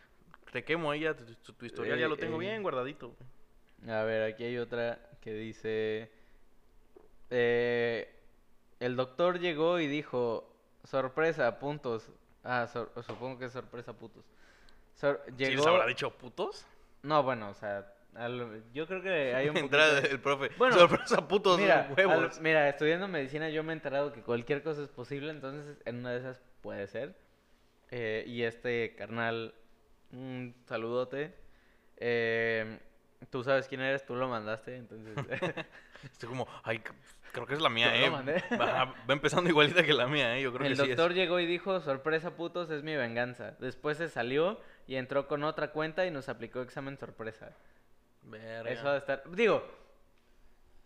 [0.55, 2.47] te quemo ahí, ya, tu, tu- historial ya lo tengo eh.
[2.47, 3.17] bien guardadito.
[3.89, 6.13] A ver, aquí hay otra que dice...
[7.31, 8.09] eh,
[8.79, 10.49] el doctor llegó y dijo,
[10.85, 12.09] sorpresa, puntos.
[12.45, 14.25] Ah, sor- supongo que es sorpresa, putos.
[14.95, 15.57] Sor- ¿Sí llegó...
[15.57, 16.65] les habrá dicho putos?
[17.03, 20.51] No, bueno, o sea, al- yo creo que hay un Entrada poquito de- del profe.
[20.57, 22.37] Bueno, sorpresa, putos Mira, huevos.
[22.37, 25.97] al- mira, estudiando medicina yo me he enterado que cualquier cosa es posible, entonces en
[25.97, 27.17] una de esas puede ser.
[27.91, 29.53] Eh, y este carnal,
[30.15, 31.35] un saludote.
[31.97, 32.79] Eh,
[33.31, 35.15] tú sabes quién eres, tú lo mandaste, entonces...
[36.05, 36.83] Estoy como, ay,
[37.33, 38.11] creo que es la mía, Yo lo ¿eh?
[38.11, 38.45] mandé.
[38.61, 40.43] Va, va empezando igualita que la mía, ¿eh?
[40.43, 43.57] Yo creo El que sí doctor llegó y dijo, sorpresa putos, es mi venganza.
[43.59, 47.49] Después se salió y entró con otra cuenta y nos aplicó examen sorpresa.
[47.49, 47.55] es.
[48.23, 48.71] Verga.
[48.71, 49.23] Eso ha de estar.
[49.31, 49.65] Digo,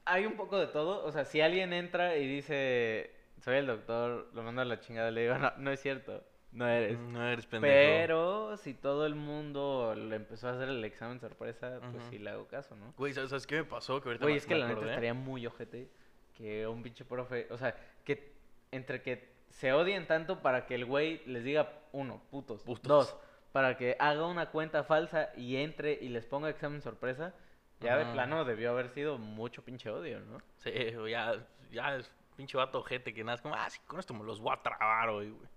[0.04, 1.04] hay un poco de todo.
[1.04, 3.10] O sea, si alguien entra y dice,
[3.42, 6.66] soy el doctor, lo mando a la chingada, le digo, no, no es cierto, no
[6.68, 6.98] eres.
[6.98, 7.72] No eres pendejo.
[7.74, 12.10] Pero si todo el mundo le empezó a hacer el examen sorpresa, pues Ujú.
[12.10, 12.92] sí le hago caso, ¿no?
[12.96, 14.00] Güey, ¿sabes, sabes qué me pasó?
[14.00, 15.88] Que ahorita Güey, es que la neta estaría muy ojete
[16.34, 17.74] que un pinche profe, o sea,
[18.04, 18.32] que
[18.70, 22.88] entre que se odien tanto para que el güey les diga, uno, putos, Putos.
[22.88, 23.16] dos,
[23.52, 27.34] para que haga una cuenta falsa y entre y les ponga examen sorpresa,
[27.80, 30.38] ya de plano debió haber sido mucho pinche odio, ¿no?
[30.56, 30.72] Sí,
[31.10, 34.24] ya, ya es pinche vato ojete que nada, es como, ah, sí, con esto me
[34.24, 35.48] los voy a trabar hoy, güey.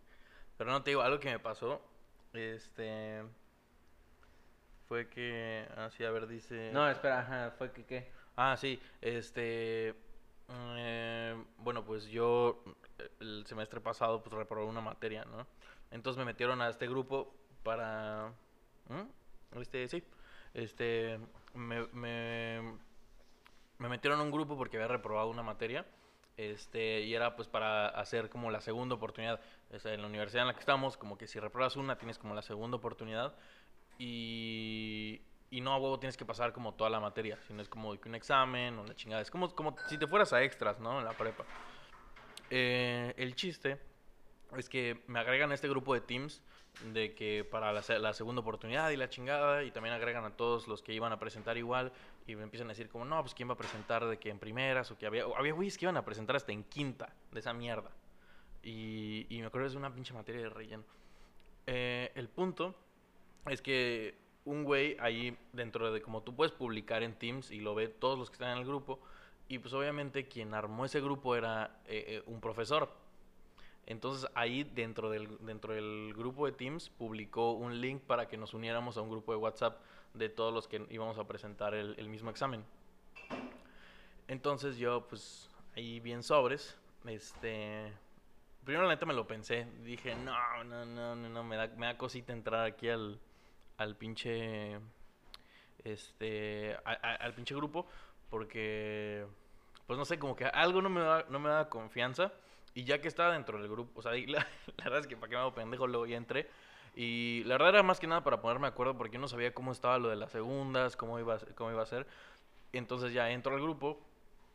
[0.62, 1.82] Pero no te digo, algo que me pasó,
[2.34, 3.24] este,
[4.88, 6.70] fue que, así, a ver, dice...
[6.72, 8.12] No, espera, ajá, fue que qué.
[8.36, 9.95] Ah, sí, este,
[10.78, 12.64] eh, bueno, pues yo
[13.20, 15.47] el semestre pasado pues reprobé una materia, ¿no?
[15.89, 17.34] Entonces me metieron a este grupo
[17.64, 18.32] para,
[18.88, 19.59] ¿Mm?
[19.59, 20.03] este, sí,
[20.53, 21.20] este,
[21.55, 22.62] me, me,
[23.80, 25.88] me metieron a un grupo porque había reprobado una materia,
[26.38, 29.41] este, y era pues para hacer como la segunda oportunidad,
[29.72, 32.36] o en la universidad en la que estamos, como que si repruebas una tienes como
[32.36, 33.34] la segunda oportunidad,
[33.98, 38.16] y, no a huevo tienes que pasar como toda la materia, sino es como un
[38.16, 39.22] examen o la chingada.
[39.22, 39.54] Es como,
[39.88, 41.00] si te fueras a extras, ¿no?
[41.00, 41.46] En la prepa.
[42.50, 43.80] Eh, el chiste
[44.58, 46.42] es que me agregan este grupo de Teams
[46.94, 50.82] de que para la segunda oportunidad y la chingada, y también agregan a todos los
[50.82, 51.92] que iban a presentar igual,
[52.26, 54.40] y me empiezan a decir como, no, pues quién va a presentar de que en
[54.40, 57.40] primeras, o que había, o había güeyes que iban a presentar hasta en quinta, de
[57.40, 57.92] esa mierda.
[58.64, 60.84] Y, y me acuerdo es una pinche materia de relleno.
[61.68, 62.76] Eh, el punto
[63.49, 67.76] es que un güey ahí dentro de como tú puedes publicar en Teams y lo
[67.76, 68.99] ve todos los que están en el grupo
[69.47, 72.91] y pues obviamente quien armó ese grupo era eh, eh, un profesor.
[73.86, 78.53] Entonces ahí dentro del, dentro del grupo de Teams publicó un link para que nos
[78.53, 79.80] uniéramos a un grupo de WhatsApp
[80.14, 82.64] de todos los que íbamos a presentar el, el mismo examen.
[84.28, 87.91] Entonces yo pues ahí bien sobres, este...
[88.64, 91.88] Primero la neta me lo pensé, dije, no, no, no, no, no, me da, me
[91.88, 93.20] da cosita entrar aquí al,
[93.78, 94.80] al pinche,
[95.84, 97.88] este, al pinche grupo,
[98.30, 99.26] porque,
[99.88, 102.34] pues no sé, como que algo no me da, no me da confianza,
[102.76, 104.47] y ya que estaba dentro del grupo, o sea, la,
[104.78, 106.47] la verdad es que para qué me hago pendejo, luego ya entré,
[106.95, 109.55] y la verdad era más que nada para ponerme de acuerdo, porque yo no sabía
[109.55, 112.05] cómo estaba lo de las segundas, cómo iba, cómo iba a ser,
[112.74, 113.99] entonces ya entro al grupo,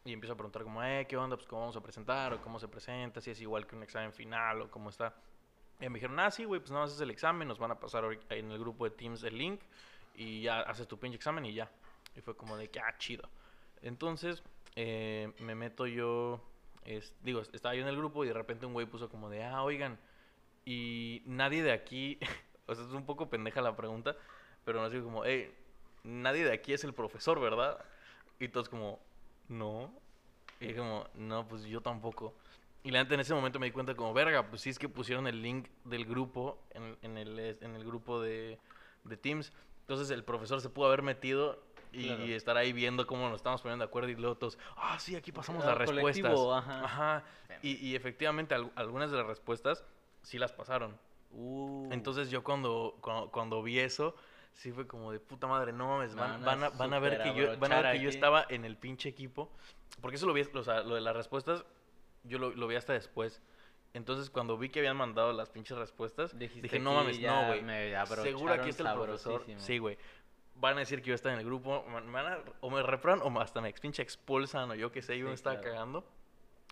[0.06, 1.36] y empiezo a preguntar como, eh, ¿qué onda?
[1.36, 4.12] Pues cómo vamos a presentar, o cómo se presenta, si es igual que un examen
[4.12, 5.14] final, o cómo está.
[5.80, 7.80] Y me dijeron, ah, sí, güey, pues nada más es el examen, nos van a
[7.80, 9.60] pasar en el grupo de Teams el link,
[10.14, 11.70] y ya haces tu pinche examen y ya.
[12.14, 13.28] Y fue como de que, ah, chido.
[13.82, 14.42] Entonces,
[14.76, 16.40] eh, me meto yo,
[16.84, 19.42] es- digo, estaba yo en el grupo y de repente un güey puso como de,
[19.44, 19.98] ah, oigan,
[20.64, 22.18] y nadie de aquí,
[22.66, 24.16] o sea, es un poco pendeja la pregunta,
[24.64, 25.52] pero nos dijo como, hey,
[26.04, 27.84] nadie de aquí es el profesor, ¿verdad?
[28.38, 28.98] Y todos como,
[29.48, 29.92] no.
[30.60, 32.34] Y como, no, pues yo tampoco.
[32.82, 34.88] Y la neta en ese momento me di cuenta como, verga, pues sí es que
[34.88, 38.58] pusieron el link del grupo en, en el, en el grupo de,
[39.04, 39.52] de Teams.
[39.82, 42.24] Entonces el profesor se pudo haber metido y Claro.
[42.24, 45.32] estar ahí viendo cómo nos estamos poniendo de acuerdo y luego todos, ah, sí, aquí
[45.32, 46.22] pasamos las respuestas.
[46.22, 46.84] colectivo, ajá.
[46.84, 47.24] Ajá.
[47.62, 49.84] Y, y efectivamente al- algunas de las respuestas
[50.22, 50.98] sí las pasaron.
[51.32, 54.14] Uh, Entonces yo cuando, cuando, cuando vi eso,
[54.56, 57.34] sí fue como de puta madre, no mames, van, Van a van, a, ver que
[57.34, 59.50] yo, van a ver que yo estaba en el pinche equipo.
[60.00, 61.64] Porque eso lo vi, o sea, lo de las respuestas,
[62.24, 63.42] yo lo, lo vi hasta después.
[63.94, 67.46] Entonces cuando vi que habían mandado las pinches respuestas, Dijiste dije, no mames, ya no,
[67.48, 67.62] güey.
[68.22, 69.44] Seguro aquí está el profesor.
[69.58, 69.96] Sí, güey.
[70.54, 73.40] Van a decir que yo estaba en el grupo, van a- o me reprueban o
[73.40, 75.72] hasta me pinche expulsan o yo qué sé, yo Sí, me estaba claro.
[75.74, 76.04] cagando.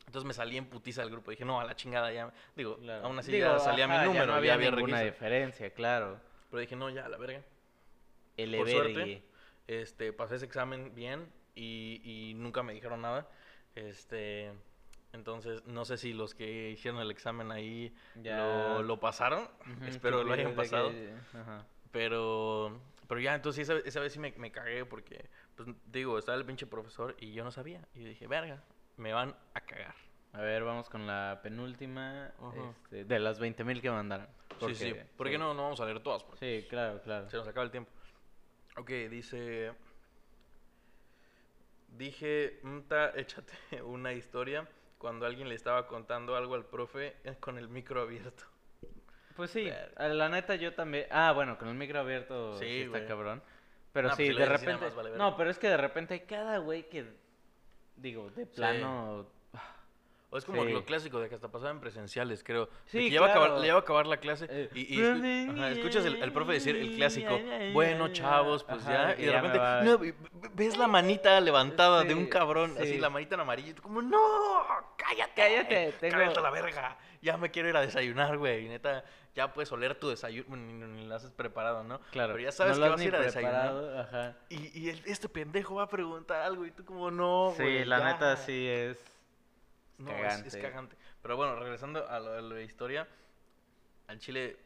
[0.07, 1.31] Entonces me salí en putiza del grupo.
[1.31, 2.31] Dije, no, a la chingada ya.
[2.57, 3.07] Digo, Claro.
[3.07, 5.13] aún así Digo, ya salía ajá, mi número, ya, no ya había había ninguna registro.
[5.27, 6.21] diferencia, claro.
[6.51, 7.43] Pero dije, no, ya, a la verga.
[8.37, 9.25] El Por suerte,
[9.67, 13.29] este, pasé ese examen bien y, y nunca me dijeron nada.
[13.75, 14.53] Este,
[15.13, 18.39] entonces, no sé si los que hicieron el examen ahí Ya.
[18.39, 19.49] lo, lo pasaron.
[19.61, 20.91] Ujú, Espero que lo hayan pasado.
[20.91, 21.15] que-.
[21.93, 26.37] Pero, pero ya, entonces esa, esa vez sí me, me cagué porque, pues digo, estaba
[26.37, 27.87] el pinche profesor y yo no sabía.
[27.95, 28.63] Y dije, verga,
[28.97, 29.95] me van a cagar.
[30.33, 34.27] A ver, vamos con la penúltima este, de las 20.000 que mandaron.
[34.67, 34.93] sí, sí.
[35.17, 36.25] ¿Por qué no, no vamos a leer todas?
[36.25, 37.31] Porque Sí, claro, claro.
[37.31, 37.93] Se nos acaba el tiempo.
[38.77, 39.73] Ok, dice.
[41.89, 43.55] Dije, Mta, échate
[43.85, 44.67] una historia
[44.99, 48.45] cuando alguien le estaba contando algo al profe con el micro abierto.
[49.37, 51.07] Pues sí, a la neta yo también.
[51.11, 53.43] Ah, bueno, con el micro abierto Sí, sí, está cabrón.
[53.93, 54.91] Pero No, sí, pues, si lo de repente.
[54.91, 57.05] vale no, pero es que de repente hay cada güey que.
[57.97, 59.27] Digo, de plano.
[60.35, 60.73] O es como Sí.
[60.73, 62.67] lo clásico de que hasta pasaba en presenciales, creo.
[62.67, 63.65] De Sí, que ya va a acabar, claro.
[63.65, 66.55] ya va a acabar la clase Eh, y, y escu- ajá, escuchas el, el profe
[66.55, 67.39] decir el clásico,
[67.73, 70.01] bueno chavos, pues Ajá, ya, y de repente, no,
[70.55, 72.99] ves la manita levantada de un Sí, cabrón, así sí.
[72.99, 74.19] la manita en amarillo, y tú como, no,
[74.97, 78.69] cállate, Cállate, tengo- cállate a la verga, ya me quiero ir a desayunar, güey, y
[78.69, 79.05] neta,
[79.37, 82.01] ya puedes oler tu desayuno, ni, ni- ni lo haces preparado, ¿no?
[82.11, 82.33] Claro.
[82.35, 83.99] Pero ya sabes no que vas a ir a desayunar.
[84.01, 84.37] Ajá.
[84.49, 87.85] Y, y el- este pendejo va a preguntar algo y tú como, no, Sí, güey,
[87.85, 88.05] la ya".
[88.13, 89.14] neta sí es.
[89.99, 90.49] No, es- cagante.
[90.49, 90.97] Es, cagante.
[91.23, 93.09] Pero bueno, regresando a lo, a lo de historia,
[94.09, 94.57] al chile,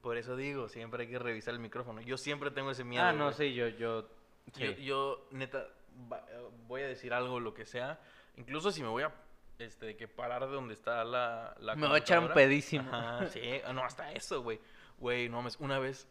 [0.00, 2.00] por eso digo, siempre hay que revisar el micrófono.
[2.00, 3.02] Yo siempre tengo ese miedo.
[3.04, 3.68] ah, no, sí, yo.
[3.68, 4.08] yo,
[4.54, 4.62] sí.
[4.62, 5.66] Yo, yo, neta,
[6.10, 6.24] va-
[6.66, 8.00] voy a decir algo, lo que sea.
[8.36, 9.12] Incluso si me voy a
[9.58, 11.56] este, de que parar de donde está la.
[11.58, 12.88] la Me voy a echar un pedísimo.
[12.92, 13.40] Ajá, sí,
[13.74, 14.60] no, hasta eso, güey.
[14.98, 16.08] Güey, no mames, una vez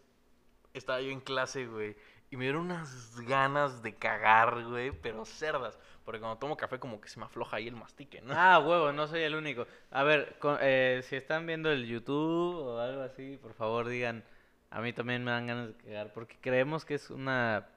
[0.74, 1.96] estaba yo en clase, güey,
[2.30, 5.80] y me dieron unas ganas de cagar, güey, pero cerdas.
[6.04, 8.34] Porque cuando tomo café, como que se me afloja ahí el mastique, ¿no?
[8.36, 9.66] Ah, huevo, no soy el único.
[9.92, 14.24] A ver, co- eh, si están viendo el YouTube o algo así, por favor digan,
[14.70, 17.68] a mí también me dan ganas de cagar, porque creemos que es una...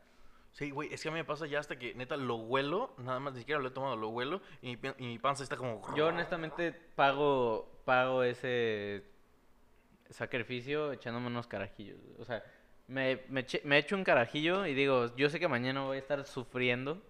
[0.53, 3.21] Sí, güey, es que a mí me pasa ya hasta que neta lo huelo, nada
[3.21, 5.81] más ni siquiera lo he tomado, lo huelo y mi, y mi panza está como.
[5.95, 9.05] Yo honestamente pago, pago ese
[10.11, 11.99] sacrificio echándome unos carajillos.
[12.19, 12.43] O sea,
[12.91, 16.24] me, me, me echo un carajillo y digo, yo sé que mañana voy a estar
[16.24, 17.01] sufriendo,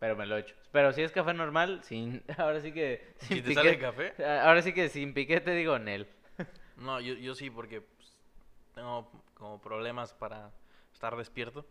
[0.00, 0.54] pero me lo echo.
[0.72, 3.14] Pero si es café normal, sin, ahora sí que...
[3.20, 4.24] Si sin te sale piquete- café.
[4.40, 6.06] Ahora sí que sin piquete digo Nel.
[6.76, 8.18] No, yo, yo sí, porque pues,
[8.74, 10.50] tengo como problemas para
[10.92, 11.64] estar despierto.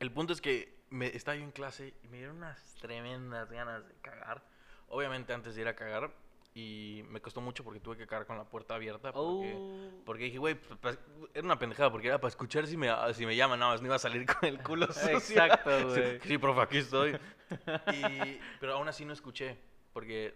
[0.00, 3.86] El punto es que me, estaba yo en clase y me dieron unas tremendas ganas
[3.86, 4.42] de cagar.
[4.88, 6.10] Obviamente antes de ir a cagar.
[6.54, 9.10] Y me costó mucho porque tuve que cagar con la puerta abierta.
[9.12, 9.90] Porque, Oh.
[10.04, 10.98] porque dije, güey, pues, pues,
[11.32, 13.58] era una pendejada porque era para escuchar si me, si me llaman.
[13.58, 15.16] No, no iba a salir con el culo sucio.
[15.16, 16.20] Exacto, Sí, güey.
[16.20, 17.12] Sí, profe, aquí estoy.
[17.92, 19.56] Y, pero aún así no escuché.
[19.94, 20.34] Porque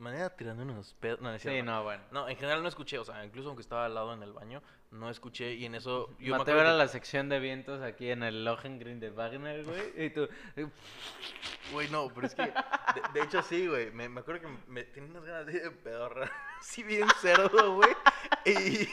[0.00, 1.20] me iba tirando unos pedos.
[1.20, 2.02] No, no Sí, no, bueno.
[2.10, 4.62] No, en general no escuché, o sea, incluso aunque estaba al lado en el baño,
[4.90, 7.80] no escuché y en eso yo me Mateo acuerdo era que- la sección de vientos
[7.82, 10.06] aquí en el Lohengrin de Wagner, güey.
[10.06, 10.28] Y tú,
[11.72, 12.52] Güey, no, pero es que, de,
[13.14, 16.28] de hecho sí, güey, me, me acuerdo que me tenía unas ganas de pedorra,
[16.58, 17.90] así bien cerdo, güey,
[18.44, 18.88] y...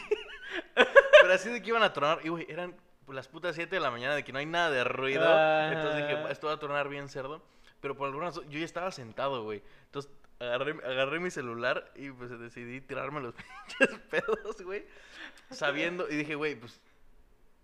[1.22, 2.76] Pero así de que iban a tronar, y güey, eran
[3.08, 5.24] las putas 7 de la mañana de que no hay nada de ruido,
[5.72, 6.32] entonces dije, Ajá.
[6.32, 7.41] esto va a tronar bien cerdo,
[7.82, 12.09] pero por alguna razón, yo ya estaba sentado, güey, entonces agarré, agarré mi celular y
[12.11, 13.33] pues decidí tirarme los
[13.77, 14.85] pinches pedos, güey,
[15.51, 16.79] sabiendo, y dije, güey, pues...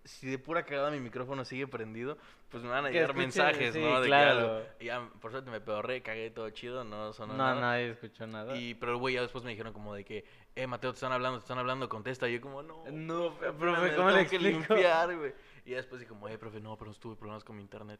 [0.06, 2.18] Si de pura cagada mi micrófono sigue prendido,
[2.50, 3.96] pues me van a Que llegar mensajes, sí, ¿no?
[3.96, 4.38] De que claro.
[4.38, 4.66] algo.
[4.78, 7.60] Y ya, por suerte me pedorré, cagué todo chido, no sonó no, nada.
[7.60, 8.54] nadie escuchó nada.
[8.54, 11.38] Y, pero güey, ya después me dijeron como de que, eh, Mateo, te están hablando,
[11.38, 12.28] te están hablando, contesta.
[12.28, 15.32] Y yo como, no, No, profe, ¿cómo le tengo que limpiar, güey.
[15.64, 17.98] Y ya después dije como, eh, profe, no, pero tuve problemas con mi internet.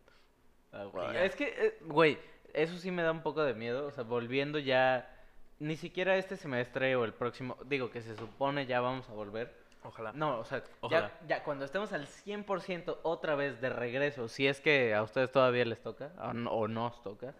[0.73, 1.25] Ah, ya.
[1.25, 2.17] Es que, eh, güey,
[2.55, 3.87] eso sí me da un poco de miedo.
[3.87, 5.11] O sea, volviendo ya,
[5.59, 9.63] ni siquiera este semestre o el próximo, digo que se supone ya vamos a volver.
[9.83, 10.13] Ojalá.
[10.15, 11.13] No, o sea, Ojalá.
[11.23, 15.31] ya, ya cuando estemos al 100% otra vez de regreso, si es que a ustedes
[15.31, 17.35] todavía les toca, o no, o nos toca,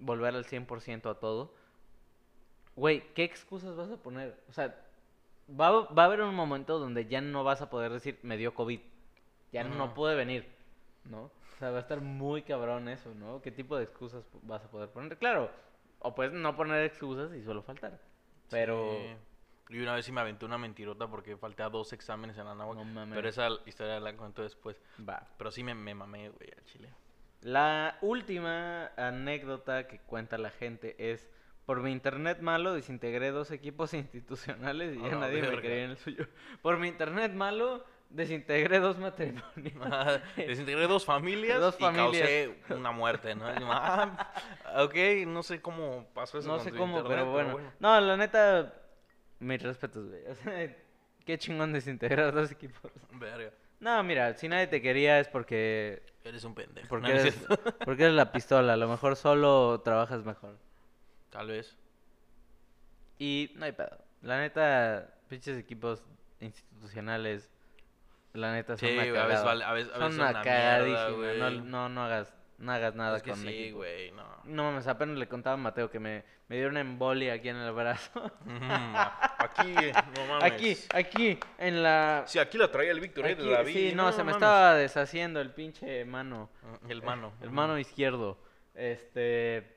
[0.00, 1.54] volver al 100% a todo,
[2.74, 4.34] güey, ¿qué excusas vas a poner?
[4.48, 4.74] O sea,
[5.48, 8.36] va, a- va a haber un momento donde ya no vas a poder decir, me
[8.36, 8.80] dio COVID.
[9.52, 10.46] Ya no pude venir,
[11.04, 11.30] ¿no?
[11.56, 13.40] O sea, va a estar muy cabrón eso, ¿no?
[13.40, 15.16] ¿Qué tipo de excusas vas a poder poner?
[15.16, 15.50] Claro,
[16.00, 17.98] o puedes no poner excusas y solo faltar.
[18.50, 18.90] Pero...
[18.90, 19.16] Sí.
[19.68, 22.54] Y una vez sí me aventé una mentirota porque falté a dos exámenes en la
[22.54, 22.78] náhuatl.
[22.78, 23.16] No mames.
[23.16, 24.80] Pero esa historia la cuento después.
[25.08, 25.26] Va.
[25.36, 26.94] Pero sí me, me mamé, güey, al chile.
[27.40, 31.28] La última anécdota que cuenta la gente es,
[31.64, 35.84] por mi internet malo desintegré dos equipos institucionales y A ya la nadie me creía
[35.84, 36.28] en el suyo.
[36.62, 37.84] Por mi internet malo
[38.16, 40.20] desintegré dos matrimonios.
[40.36, 43.44] Desintegré dos familias Dos y causé una muerte, ¿no?
[43.46, 44.32] Ah,
[44.78, 44.94] ok,
[45.26, 47.72] no sé cómo pasó eso no sé cómo, internet, pero bueno.
[47.78, 48.74] No, la neta,
[49.38, 50.26] mis respetos, güey.
[50.26, 50.76] O sea,
[51.24, 52.90] qué chingón desintegrar dos equipos.
[53.12, 53.50] Verga,
[53.80, 56.02] No, mira, si nadie te quería es porque...
[56.24, 56.88] eres un pendejo.
[56.88, 57.36] Porque, No, eres,
[57.84, 58.72] porque eres la pistola.
[58.72, 60.56] A lo mejor solo trabajas mejor.
[61.30, 61.76] Tal vez.
[63.18, 63.98] Y no hay pedo.
[64.22, 66.02] La neta, pinches equipos
[66.40, 67.50] institucionales,
[68.36, 70.36] la neta son Sí, una a veces vale- a veces- a son veces una son
[70.36, 71.08] una cagadísima.
[71.18, 74.24] mierda, no, no, no hagas, no hagas nada es que con sí, güey, no.
[74.44, 77.56] No mames, apenas le contaba a Mateo que me, me dio una embolia aquí en
[77.56, 78.32] el brazo.
[78.46, 78.94] Mm,
[79.38, 80.52] aquí, no mames.
[80.52, 82.22] aquí, aquí, en la...
[82.26, 83.72] Sí, aquí la traía el Víctor, eh, de David.
[83.72, 86.48] sí, no, se me estaba deshaciendo el pinche mano.
[86.82, 87.32] Mm, El mano.
[87.42, 88.38] El mano izquierdo.
[88.74, 89.74] Este.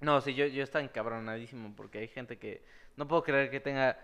[0.00, 2.64] No, sí, yo, yo estaba encabronadísimo porque hay gente que.
[2.96, 3.98] No puedo creer que tenga.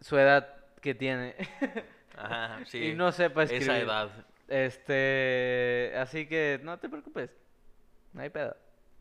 [0.00, 0.48] Su edad
[0.80, 1.34] que tiene.
[2.16, 2.88] Ajá, sí.
[2.90, 3.62] y no sepa escribir.
[3.70, 4.10] Esa edad.
[4.48, 5.92] Este.
[5.98, 7.30] Así que no te preocupes.
[8.12, 8.56] No hay pedo.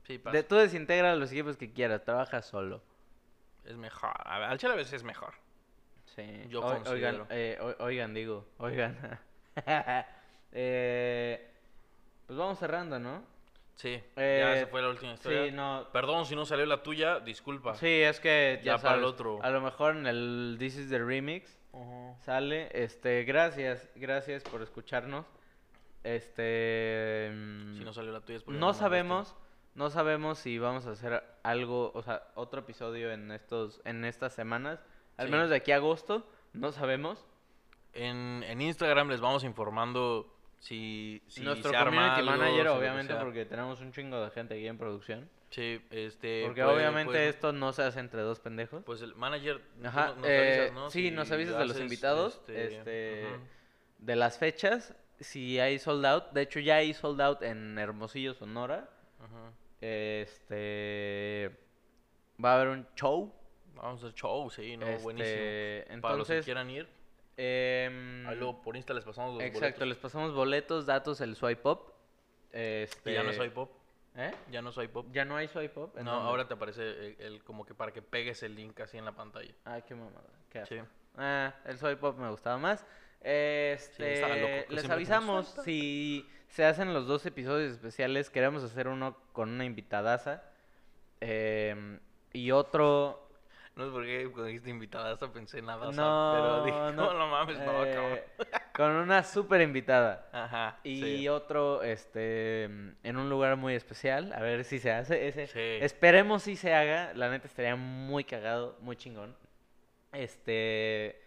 [0.07, 0.36] Sí, pasa.
[0.38, 2.03] De, tú desintegra los equipos que quieras.
[2.03, 2.82] Trabaja solo.
[3.66, 4.11] Es mejor.
[4.26, 5.34] A ver, al chile a veces es mejor.
[6.16, 6.43] Sí.
[6.49, 7.24] Yo Oi- considero.
[7.24, 8.47] Oigan, eh, o- oigan, digo.
[8.57, 9.20] Oigan.
[10.51, 11.49] eh,
[12.28, 13.24] pues vamos cerrando, ¿no?
[13.76, 15.45] Sí, Eh, ya esa fue la última historia.
[15.45, 15.88] Sí, no.
[15.91, 17.76] Perdón si no salió la tuya, disculpa.
[17.76, 19.39] Sí, es que ya, Ya para el otro.
[19.41, 22.15] A lo mejor en el This is the Remix Ujú.
[22.24, 22.69] sale.
[22.74, 25.26] Este, gracias, gracias por escucharnos.
[26.03, 27.32] Este.
[27.34, 28.84] mm, Si no salió la tuya es porque no mandaste.
[28.84, 29.36] sabemos,
[29.76, 34.34] no sabemos si vamos a hacer algo, o sea, otro episodio en estos, en estas
[34.34, 34.80] semanas.
[35.17, 35.32] Al Sí.
[35.32, 37.26] menos de aquí a agosto, no sabemos.
[37.93, 43.15] En, en Instagram les vamos informando si, si Nuestro se arma community algo, manager, obviamente,
[43.15, 45.30] porque tenemos un chingo de gente aquí en producción.
[45.53, 46.43] Sí, este...
[46.45, 48.83] Porque pues- obviamente pues, esto no se hace entre dos pendejos.
[48.83, 49.61] Pues el manager...
[49.83, 50.89] Ajá, nos- nos eh, avisas, ¿no?
[50.89, 53.25] sí, Si nos avisas de los invitados, este, este,
[53.99, 56.31] de las fechas, si hay sold out.
[56.31, 58.89] De hecho, ya hay sold out en Hermosillo, Sonora.
[59.19, 59.53] Ujú.
[59.79, 61.51] Este.
[62.43, 63.31] Va a haber un show.
[63.75, 66.01] Vamos a hacer show, sí, no, este, buenísimo.
[66.01, 66.87] Para los que Entonces, quieran ir,
[67.37, 69.87] ahí luego por Insta les pasamos los exacto, boletos.
[69.87, 71.93] les pasamos boletos, datos, el swipe up.
[72.51, 73.71] Este, Y ya no soy pop,
[74.16, 74.32] ¿Eh?
[74.51, 75.07] ya no soy pop.
[75.11, 75.93] Ya no hay up.
[75.97, 76.30] ¿En No, dónde?
[76.30, 79.14] ahora te aparece el, el- como que para que pegues el link así en la
[79.14, 79.53] pantalla.
[79.66, 80.28] Ay, qué mamada.
[80.49, 80.66] Qué.
[80.68, 80.78] Sí.
[81.18, 82.86] Ah, el soy pop me gustaba más.
[83.22, 88.30] Este, loco, les avisamos si se hacen los dos episodios especiales.
[88.30, 90.43] Queremos hacer uno con una invitadaza.
[91.22, 91.99] em,
[92.34, 93.20] y otro.
[93.76, 97.14] No sé por qué cuando dijiste invitada hasta pensé nada, No, pero dije, no, no,
[97.14, 98.20] no mames, no, eh, cabrón.
[98.74, 100.28] Con una súper invitada.
[100.34, 101.28] Ajá, Y sí.
[101.30, 104.34] otro, este, en un lugar muy especial.
[104.34, 105.28] A ver si se hace.
[105.28, 105.59] Ese, Sí.
[105.86, 107.13] Esperemos si se haga.
[107.13, 109.36] La neta estaría muy cagado, muy chingón.
[110.11, 111.21] Este,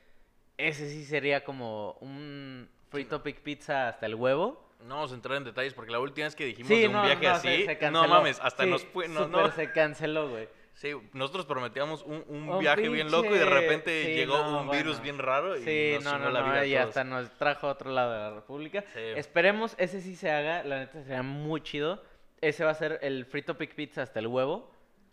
[0.56, 4.64] ese sí sería como un free topic pizza hasta el huevo.
[4.82, 6.92] No vamos a entrar en detalles porque la última vez que dijimos Sí, de un
[6.94, 9.50] no, viaje no, así, se- se no mames, hasta nos fue, no, no.
[9.52, 10.48] se canceló, güey.
[10.76, 14.60] Sí, nosotros prometíamos un, un Un viaje bien loco y de repente sí, llegó no,
[14.60, 16.88] un virus bien raro y Sí, nos no, chingó no, la vida y todos.
[16.88, 18.82] hasta nos trajo a otro lado de la República.
[18.92, 19.00] Sí.
[19.16, 22.02] Esperemos ese sí se haga, la neta sería muy chido.
[22.42, 24.70] Ese va a ser el free topic pizza hasta el huevo.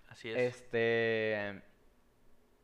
[0.09, 0.37] Así es.
[0.37, 1.61] Este,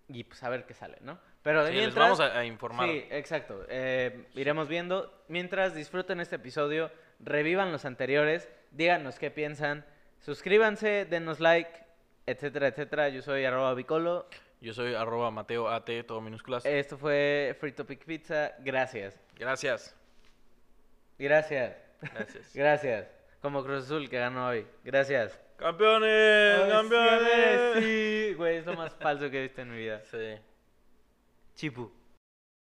[0.09, 1.17] y pues a ver qué sale, ¿no?
[1.41, 2.03] Pero de Sí, les mientras...
[2.03, 2.89] vamos a, a informar.
[2.89, 3.65] Sí, exacto.
[3.69, 5.23] Eh, iremos viendo.
[5.29, 6.91] Mientras disfruten este episodio,
[7.21, 9.85] revivan los anteriores, díganos qué piensan,
[10.19, 11.71] suscríbanse, denos like,
[12.30, 13.09] etcétera, etcétera.
[13.09, 14.27] Yo soy arroba bicolo.
[14.61, 16.65] Yo soy arroba Mateo AT, todo minúsculas.
[16.65, 18.53] Esto fue Free Topic Pizza.
[18.59, 19.17] Gracias.
[19.38, 19.95] Gracias.
[21.17, 21.77] Gracias.
[22.01, 22.51] Gracias.
[22.53, 23.07] Gracias.
[23.41, 24.67] Como Cruz Azul que ganó hoy.
[24.84, 25.39] Gracias.
[25.57, 26.61] ¡Campeones!
[26.61, 27.84] Ay, ¡Campeones!
[27.84, 30.01] Sí, güey, es lo más falso que he visto en mi vida.
[30.09, 30.38] Sí.
[31.55, 31.91] Chipu.